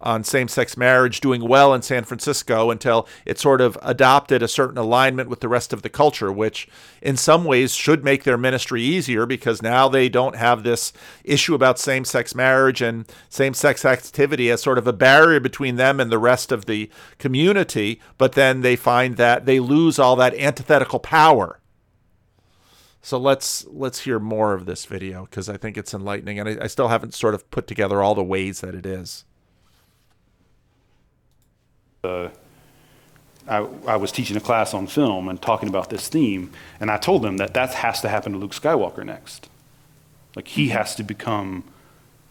[0.00, 4.48] on same sex marriage doing well in San Francisco until it sort of adopted a
[4.48, 6.68] certain alignment with the rest of the culture, which
[7.02, 10.92] in some ways should make their ministry easier because now they don't have this
[11.24, 15.76] issue about same sex marriage and same sex activity as sort of a barrier between
[15.76, 18.00] them and the rest of the community.
[18.16, 21.60] But then they find that they lose all that antithetical power.
[23.00, 26.64] So let's let's hear more of this video because I think it's enlightening, and I,
[26.64, 29.24] I still haven't sort of put together all the ways that it is
[32.04, 32.28] uh,
[33.46, 36.96] I, I, was teaching a class on film and talking about this theme, and I
[36.96, 39.48] told them that that has to happen to Luke Skywalker next.
[40.36, 41.64] Like he has to become,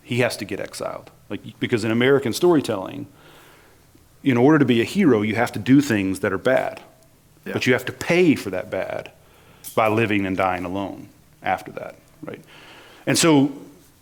[0.03, 1.11] he has to get exiled.
[1.29, 3.07] Like because in American storytelling,
[4.23, 6.81] in order to be a hero, you have to do things that are bad,
[7.45, 7.53] yeah.
[7.53, 9.11] but you have to pay for that bad
[9.75, 11.09] by living and dying alone
[11.43, 12.41] after that, right?
[13.05, 13.51] And so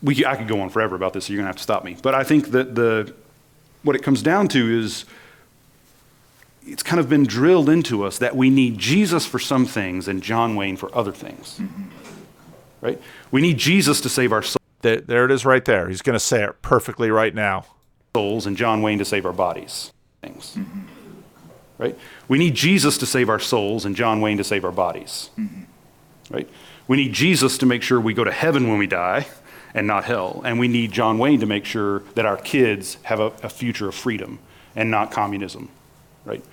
[0.03, 1.97] we, I could go on forever about this, so you're gonna have to stop me.
[2.01, 3.13] But I think that the
[3.83, 5.05] what it comes down to is
[6.65, 10.21] it's kind of been drilled into us that we need Jesus for some things and
[10.21, 11.59] John Wayne for other things.
[11.59, 11.83] Mm-hmm.
[12.81, 13.01] Right?
[13.31, 14.57] We need Jesus to save our souls.
[14.81, 15.89] There, there it is right there.
[15.89, 17.65] He's going to say it perfectly right now.
[18.15, 19.91] Souls and John Wayne to save our bodies.
[20.21, 20.55] Things.
[20.57, 20.81] Mm-hmm.
[21.77, 21.97] Right?
[22.27, 25.29] We need Jesus to save our souls and John Wayne to save our bodies.
[25.37, 25.63] Mm-hmm.
[26.33, 26.49] Right?
[26.87, 29.27] We need Jesus to make sure we go to heaven when we die
[29.73, 30.41] and not hell.
[30.45, 33.89] And we need John Wayne to make sure that our kids have a, a future
[33.89, 34.39] of freedom
[34.75, 35.69] and not communism.
[36.23, 36.43] Right?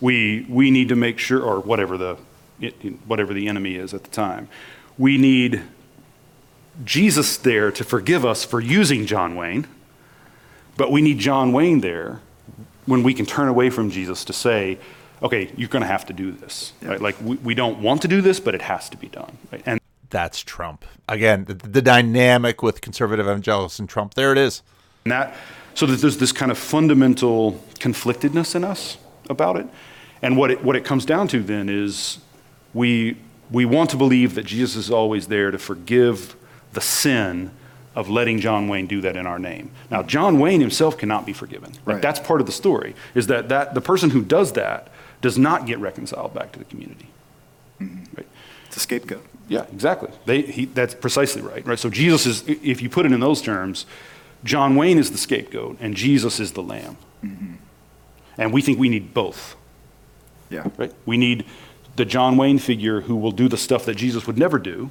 [0.00, 2.16] We, we need to make sure, or whatever the,
[3.06, 4.48] whatever the enemy is at the time,
[4.98, 5.62] we need
[6.84, 9.66] Jesus there to forgive us for using John Wayne,
[10.76, 12.20] but we need John Wayne there
[12.86, 14.78] when we can turn away from Jesus to say,
[15.22, 16.72] okay, you're going to have to do this.
[16.80, 16.88] Yeah.
[16.88, 17.00] Right?
[17.00, 19.36] Like, we, we don't want to do this, but it has to be done.
[19.52, 19.62] Right?
[19.66, 20.84] And that's Trump.
[21.08, 24.62] Again, the, the dynamic with conservative evangelists and Trump, there it is.
[25.04, 25.36] And that,
[25.74, 28.96] so that there's this kind of fundamental conflictedness in us
[29.28, 29.66] about it.
[30.22, 32.18] And what it, what it comes down to then is
[32.74, 33.16] we,
[33.50, 36.36] we want to believe that Jesus is always there to forgive
[36.72, 37.50] the sin
[37.94, 39.70] of letting John Wayne do that in our name.
[39.90, 41.72] Now, John Wayne himself cannot be forgiven.
[41.72, 42.02] Like, Right.
[42.02, 44.88] That's part of the story, is that, that the person who does that
[45.20, 47.08] does not get reconciled back to the community.
[47.80, 48.26] Right?
[48.66, 49.24] It's a scapegoat.
[49.48, 50.10] Yeah, exactly.
[50.26, 51.78] They, he, that's precisely right, right?
[51.78, 53.84] So Jesus is, if you put it in those terms,
[54.44, 56.96] John Wayne is the scapegoat and Jesus is the lamb.
[57.24, 57.54] Mm-hmm.
[58.38, 59.56] And we think we need both,
[60.50, 60.66] Yeah.
[60.76, 60.92] right?
[61.06, 61.44] We need
[61.96, 64.90] the John Wayne figure who will do the stuff that Jesus would never do.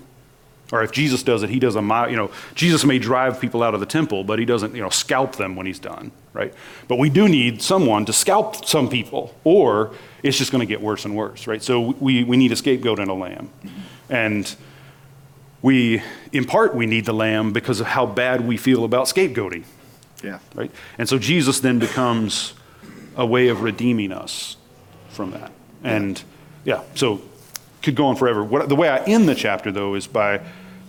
[0.72, 3.64] Or if Jesus does it, he does a mile, you know, Jesus may drive people
[3.64, 6.54] out of the temple, but he doesn't, you know, scalp them when he's done, right?
[6.88, 9.92] But we do need someone to scalp some people, or
[10.22, 11.64] it's just going to get worse and worse, right?
[11.64, 13.50] So we, we need a scapegoat and a lamb.
[14.10, 14.56] And
[15.64, 19.64] we, in part, we need the lamb because of how bad we feel about scapegoating,
[20.24, 20.38] Yeah.
[20.54, 20.70] right?
[21.00, 22.54] And so Jesus then becomes
[23.16, 24.56] a way of redeeming us
[25.20, 25.52] from that.
[25.84, 26.24] And
[26.64, 27.20] yeah, so
[27.84, 28.42] could go on forever.
[28.42, 30.40] What, the way I end the chapter, though, is by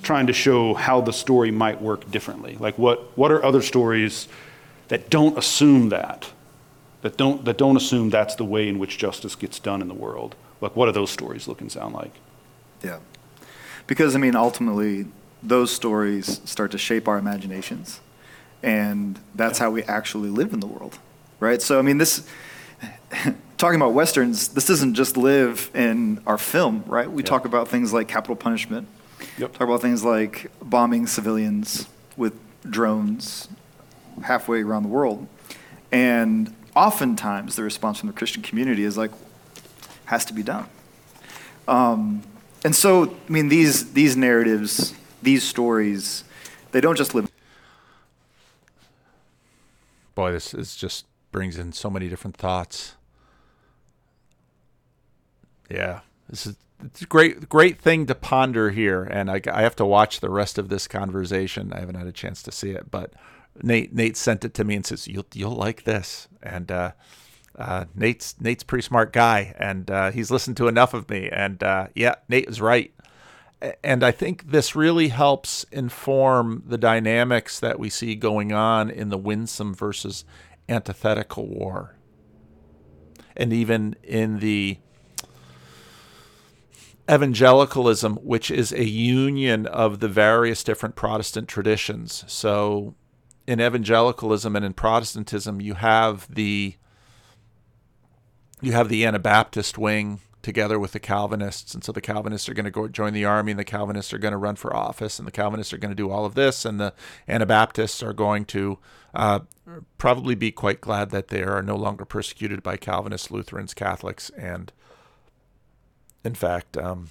[0.05, 2.57] trying to show how the story might work differently.
[2.61, 4.29] Like, what, what are other stories
[4.87, 6.31] that don't assume that?
[7.03, 9.95] That don't, that don't assume that's the way in which justice gets done in the
[9.95, 10.37] world?
[10.61, 12.13] Like, what do those stories look and sound like?
[12.85, 13.01] Yeah.
[13.89, 15.07] Because, I mean, ultimately,
[15.43, 17.99] those stories start to shape our imaginations.
[18.63, 21.01] And that's how we actually live in the world,
[21.41, 21.61] right?
[21.61, 22.29] So, I mean, this,
[23.61, 27.11] talking about Westerns, this doesn't just live in our film, right?
[27.11, 27.29] We Yeah.
[27.29, 28.89] talk about things like capital punishment,
[29.39, 29.53] Yep.
[29.53, 32.33] talk about things like bombing civilians with
[32.69, 33.49] drones
[34.23, 35.29] halfway around the world.
[35.93, 39.11] And oftentimes, the response from the Christian community is like,
[40.07, 40.67] has to be done.
[41.69, 42.23] Um,
[42.65, 46.25] and so, I mean, these these narratives, these stories,
[46.73, 47.31] they don't just live.
[50.15, 52.97] Boy, this is just brings in so many different thoughts.
[55.71, 59.77] Yeah, this is it's a great great thing to ponder here, and I, I have
[59.77, 61.73] to watch the rest of this conversation.
[61.73, 63.13] I haven't had a chance to see it, but
[63.63, 66.93] Nate Nate sent it to me and says you'll you'll like this, and uh,
[67.59, 71.63] uh, Nate's Nate's pretty smart guy, and uh, he's listened to enough of me, and
[71.63, 72.93] uh, yeah, Nate was right.
[73.85, 79.11] And I think this really helps inform the dynamics that we see going on in
[79.11, 80.25] the winsome versus
[80.67, 81.95] antithetical war.
[83.37, 84.79] And even in the
[87.11, 92.25] evangelicalism, which is a union of the various different Protestant traditions.
[92.29, 92.95] So
[93.47, 96.77] in evangelicalism and in Protestantism, you have the
[98.63, 102.65] you have the Anabaptist wing together with the Calvinists, and so the Calvinists are going
[102.65, 105.27] to go join the army, and the Calvinists are going to run for office, and
[105.27, 106.95] the Calvinists are going to do all of this, and the
[107.29, 108.79] Anabaptists are going to
[109.15, 109.41] uh,
[109.99, 114.73] probably be quite glad that they are no longer persecuted by Calvinists, Lutherans, Catholics, and
[116.25, 117.09] in fact, um,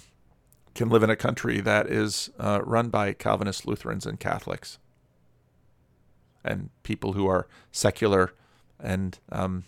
[0.74, 4.78] can live in a country that is uh, run by Calvinists, Lutherans, and Catholics,
[6.44, 8.32] and people who are secular
[8.78, 9.64] and um,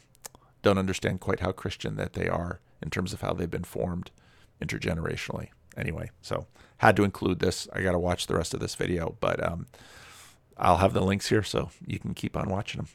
[0.62, 4.10] don't understand quite how Christian that they are in terms of how they've been formed
[4.60, 5.48] intergenerationally.
[5.77, 6.47] Anyway, so
[6.78, 7.69] had to include this.
[7.73, 9.66] I got to watch the rest of this video, but um,
[10.56, 12.89] I'll have the links here so you can keep on watching them.